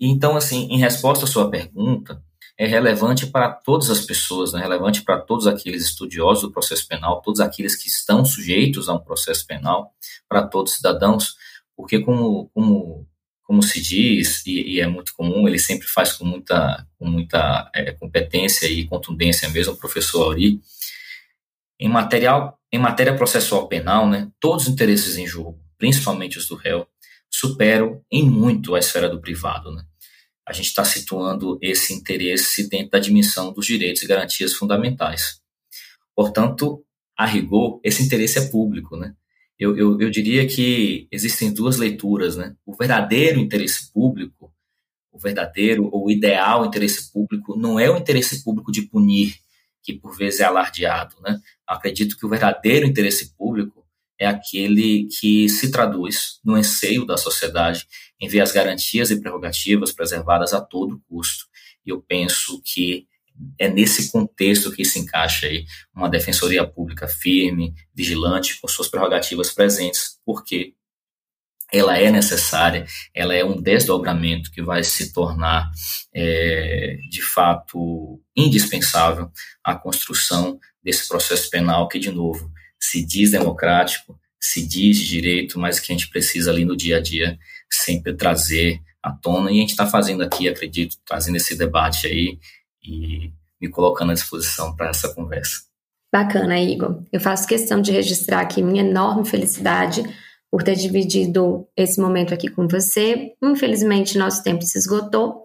Então, 0.00 0.36
assim, 0.36 0.68
em 0.70 0.78
resposta 0.78 1.24
à 1.24 1.28
sua 1.28 1.50
pergunta, 1.50 2.22
é 2.56 2.66
relevante 2.66 3.26
para 3.26 3.50
todas 3.50 3.90
as 3.90 4.00
pessoas, 4.00 4.52
né, 4.52 4.60
relevante 4.60 5.02
para 5.02 5.20
todos 5.20 5.46
aqueles 5.46 5.82
estudiosos 5.82 6.42
do 6.42 6.52
processo 6.52 6.86
penal, 6.86 7.22
todos 7.22 7.40
aqueles 7.40 7.76
que 7.76 7.88
estão 7.88 8.24
sujeitos 8.24 8.88
a 8.88 8.94
um 8.94 9.00
processo 9.00 9.46
penal, 9.46 9.92
para 10.28 10.42
todos 10.46 10.72
os 10.72 10.76
cidadãos, 10.76 11.36
porque 11.76 12.00
como, 12.00 12.50
como 12.54 13.06
como 13.50 13.64
se 13.64 13.80
diz, 13.82 14.46
e, 14.46 14.76
e, 14.76 14.80
é 14.80 14.86
muito 14.86 15.12
comum, 15.12 15.48
ele 15.48 15.58
sempre 15.58 15.88
faz 15.88 16.12
com 16.12 16.24
muita, 16.24 16.86
com 16.96 17.04
muita 17.04 17.68
é, 17.74 17.90
competência 17.90 18.68
e 18.68 18.86
contundência 18.86 19.48
mesmo, 19.48 19.72
o 19.72 19.76
professor 19.76 20.22
Auri, 20.22 20.60
em, 21.76 21.88
material, 21.88 22.60
em 22.70 22.78
matéria 22.78 23.16
processual 23.16 23.66
penal, 23.66 24.08
né, 24.08 24.30
todos 24.38 24.68
os 24.68 24.72
interesses 24.72 25.16
em 25.16 25.26
jogo, 25.26 25.58
principalmente 25.76 26.38
os 26.38 26.46
do 26.46 26.54
réu, 26.54 26.86
superam 27.28 28.00
em 28.08 28.22
muito 28.22 28.76
a 28.76 28.78
esfera 28.78 29.08
do 29.08 29.20
privado. 29.20 29.72
Né? 29.72 29.82
A 30.50 30.52
gente 30.52 30.66
está 30.66 30.84
situando 30.84 31.58
esse 31.62 31.94
interesse 31.94 32.68
dentro 32.68 32.90
da 32.90 32.98
dimensão 32.98 33.52
dos 33.52 33.64
direitos 33.64 34.02
e 34.02 34.06
garantias 34.06 34.52
fundamentais. 34.52 35.40
Portanto, 36.14 36.84
a 37.16 37.24
rigor, 37.24 37.80
esse 37.84 38.02
interesse 38.02 38.38
é 38.38 38.48
público, 38.48 38.96
né? 38.96 39.14
eu, 39.60 39.76
eu, 39.76 40.00
eu 40.00 40.10
diria 40.10 40.46
que 40.46 41.06
existem 41.12 41.52
duas 41.52 41.76
leituras, 41.76 42.34
né? 42.34 42.56
O 42.64 42.74
verdadeiro 42.74 43.38
interesse 43.38 43.92
público, 43.92 44.50
o 45.12 45.18
verdadeiro 45.18 45.90
ou 45.92 46.10
ideal 46.10 46.64
interesse 46.64 47.12
público 47.12 47.54
não 47.54 47.78
é 47.78 47.90
o 47.90 47.98
interesse 47.98 48.42
público 48.42 48.72
de 48.72 48.82
punir, 48.82 49.36
que 49.82 49.92
por 49.92 50.16
vezes 50.16 50.40
é 50.40 50.44
alardeado, 50.44 51.16
né? 51.20 51.38
Acredito 51.66 52.16
que 52.16 52.24
o 52.24 52.28
verdadeiro 52.28 52.86
interesse 52.86 53.36
público 53.36 53.79
é 54.20 54.26
aquele 54.26 55.08
que 55.18 55.48
se 55.48 55.70
traduz 55.70 56.38
no 56.44 56.54
anseio 56.54 57.06
da 57.06 57.16
sociedade 57.16 57.86
em 58.20 58.28
ver 58.28 58.42
as 58.42 58.52
garantias 58.52 59.10
e 59.10 59.18
prerrogativas 59.18 59.92
preservadas 59.92 60.52
a 60.52 60.60
todo 60.60 61.02
custo. 61.08 61.46
E 61.86 61.88
eu 61.88 62.02
penso 62.02 62.60
que 62.62 63.08
é 63.58 63.66
nesse 63.66 64.12
contexto 64.12 64.70
que 64.70 64.84
se 64.84 64.98
encaixa 64.98 65.46
aí 65.46 65.64
uma 65.94 66.10
defensoria 66.10 66.66
pública 66.66 67.08
firme, 67.08 67.72
vigilante, 67.94 68.60
com 68.60 68.68
suas 68.68 68.88
prerrogativas 68.88 69.50
presentes, 69.50 70.18
porque 70.26 70.74
ela 71.72 71.96
é 71.96 72.10
necessária, 72.10 72.84
ela 73.14 73.34
é 73.34 73.42
um 73.42 73.58
desdobramento 73.58 74.50
que 74.50 74.60
vai 74.60 74.84
se 74.84 75.14
tornar, 75.14 75.70
é, 76.12 76.98
de 77.08 77.22
fato, 77.22 78.20
indispensável 78.36 79.30
à 79.64 79.74
construção 79.74 80.58
desse 80.82 81.08
processo 81.08 81.48
penal 81.48 81.88
que, 81.88 81.98
de 81.98 82.10
novo, 82.10 82.50
se 82.80 83.04
diz 83.04 83.30
democrático, 83.30 84.18
se 84.40 84.66
diz 84.66 84.96
de 84.98 85.08
direito, 85.08 85.58
mas 85.58 85.78
que 85.78 85.92
a 85.92 85.94
gente 85.94 86.08
precisa 86.08 86.50
ali 86.50 86.64
no 86.64 86.76
dia 86.76 86.96
a 86.96 87.00
dia 87.00 87.38
sempre 87.70 88.14
trazer 88.14 88.80
à 89.02 89.12
tona. 89.12 89.50
E 89.50 89.58
a 89.58 89.60
gente 89.60 89.70
está 89.70 89.86
fazendo 89.86 90.22
aqui, 90.22 90.48
acredito, 90.48 90.96
trazendo 91.06 91.36
esse 91.36 91.56
debate 91.56 92.06
aí 92.06 92.38
e 92.82 93.30
me 93.60 93.68
colocando 93.68 94.10
à 94.10 94.14
disposição 94.14 94.74
para 94.74 94.88
essa 94.88 95.14
conversa. 95.14 95.60
Bacana, 96.12 96.58
Igor. 96.58 97.04
Eu 97.12 97.20
faço 97.20 97.46
questão 97.46 97.80
de 97.80 97.92
registrar 97.92 98.40
aqui 98.40 98.62
minha 98.62 98.82
enorme 98.82 99.24
felicidade 99.24 100.02
por 100.50 100.62
ter 100.62 100.74
dividido 100.74 101.68
esse 101.76 102.00
momento 102.00 102.34
aqui 102.34 102.48
com 102.48 102.66
você. 102.66 103.32
Infelizmente, 103.40 104.18
nosso 104.18 104.42
tempo 104.42 104.62
se 104.62 104.76
esgotou. 104.76 105.44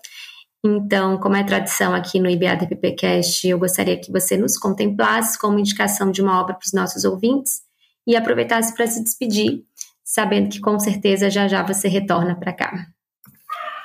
Então, 0.67 1.19
como 1.19 1.35
é 1.35 1.43
tradição 1.43 1.93
aqui 1.93 2.19
no 2.19 2.27
IBADPPcast, 2.27 3.47
eu 3.47 3.59
gostaria 3.59 3.99
que 3.99 4.11
você 4.11 4.35
nos 4.35 4.57
contemplasse 4.57 5.37
como 5.37 5.59
indicação 5.59 6.09
de 6.09 6.23
uma 6.23 6.41
obra 6.41 6.55
para 6.55 6.65
os 6.65 6.73
nossos 6.73 7.03
ouvintes 7.03 7.61
e 8.07 8.15
aproveitasse 8.15 8.73
para 8.73 8.87
se 8.87 9.03
despedir, 9.03 9.61
sabendo 10.03 10.49
que 10.49 10.59
com 10.59 10.79
certeza 10.79 11.29
já 11.29 11.47
já 11.47 11.61
você 11.61 11.87
retorna 11.87 12.35
para 12.35 12.51
cá. 12.51 12.87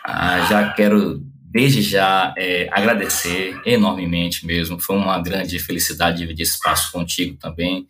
Ah, 0.06 0.40
já 0.48 0.72
quero 0.72 1.20
desde 1.52 1.82
já 1.82 2.32
é, 2.38 2.66
agradecer 2.72 3.60
enormemente 3.66 4.46
mesmo. 4.46 4.80
Foi 4.80 4.96
uma 4.96 5.20
grande 5.20 5.58
felicidade 5.58 6.16
dividir 6.16 6.44
espaço 6.44 6.90
contigo 6.92 7.36
também. 7.36 7.86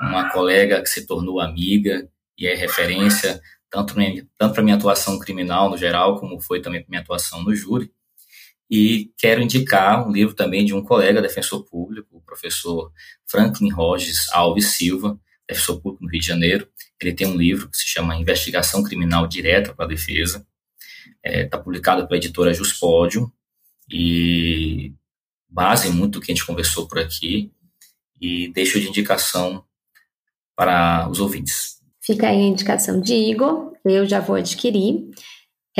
Uma 0.00 0.28
colega 0.30 0.82
que 0.82 0.88
se 0.88 1.06
tornou 1.06 1.40
amiga 1.40 2.08
e 2.36 2.48
é 2.48 2.54
referência 2.56 3.40
tanto 3.70 3.94
para 4.54 4.62
minha 4.62 4.74
atuação 4.74 5.20
criminal 5.20 5.70
no 5.70 5.76
geral, 5.76 6.18
como 6.18 6.40
foi 6.40 6.60
também 6.60 6.80
para 6.80 6.90
minha 6.90 7.02
atuação 7.02 7.44
no 7.44 7.54
júri. 7.54 7.92
E 8.70 9.10
quero 9.16 9.40
indicar 9.40 10.06
um 10.06 10.12
livro 10.12 10.34
também 10.34 10.64
de 10.64 10.74
um 10.74 10.82
colega 10.82 11.22
defensor 11.22 11.64
público, 11.64 12.18
o 12.18 12.20
professor 12.20 12.92
Franklin 13.26 13.70
Roges 13.70 14.30
Alves 14.32 14.76
Silva, 14.76 15.18
defensor 15.48 15.80
público 15.80 16.04
no 16.04 16.10
Rio 16.10 16.20
de 16.20 16.26
Janeiro. 16.26 16.68
Ele 17.00 17.14
tem 17.14 17.26
um 17.26 17.36
livro 17.36 17.70
que 17.70 17.76
se 17.76 17.86
chama 17.86 18.16
Investigação 18.16 18.82
Criminal 18.82 19.26
Direta 19.26 19.74
para 19.74 19.86
a 19.86 19.88
Defesa 19.88 20.46
está 21.24 21.28
é, 21.28 21.44
tá 21.44 21.58
publicado 21.58 22.06
pela 22.06 22.18
editora 22.18 22.54
Juspódio 22.54 23.30
e 23.90 24.92
base 25.48 25.90
muito 25.90 26.18
do 26.18 26.20
que 26.20 26.30
a 26.30 26.34
gente 26.34 26.46
conversou 26.46 26.86
por 26.86 26.98
aqui 26.98 27.52
e 28.20 28.48
deixo 28.52 28.80
de 28.80 28.88
indicação 28.88 29.64
para 30.56 31.08
os 31.08 31.20
ouvintes. 31.20 31.78
Fica 32.00 32.28
aí 32.28 32.38
a 32.38 32.48
indicação 32.48 33.00
de 33.00 33.14
Igor, 33.14 33.72
eu 33.84 34.06
já 34.06 34.20
vou 34.20 34.36
adquirir. 34.36 35.10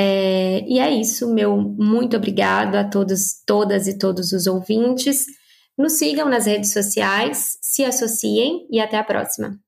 É, 0.00 0.64
e 0.68 0.78
é 0.78 0.88
isso, 0.92 1.34
meu 1.34 1.56
muito 1.56 2.16
obrigado 2.16 2.76
a 2.76 2.84
todos, 2.84 3.42
todas 3.44 3.88
e 3.88 3.98
todos 3.98 4.30
os 4.30 4.46
ouvintes. 4.46 5.26
Nos 5.76 5.94
sigam 5.94 6.28
nas 6.28 6.46
redes 6.46 6.72
sociais, 6.72 7.58
se 7.60 7.84
associem 7.84 8.64
e 8.70 8.78
até 8.78 8.96
a 8.96 9.02
próxima. 9.02 9.58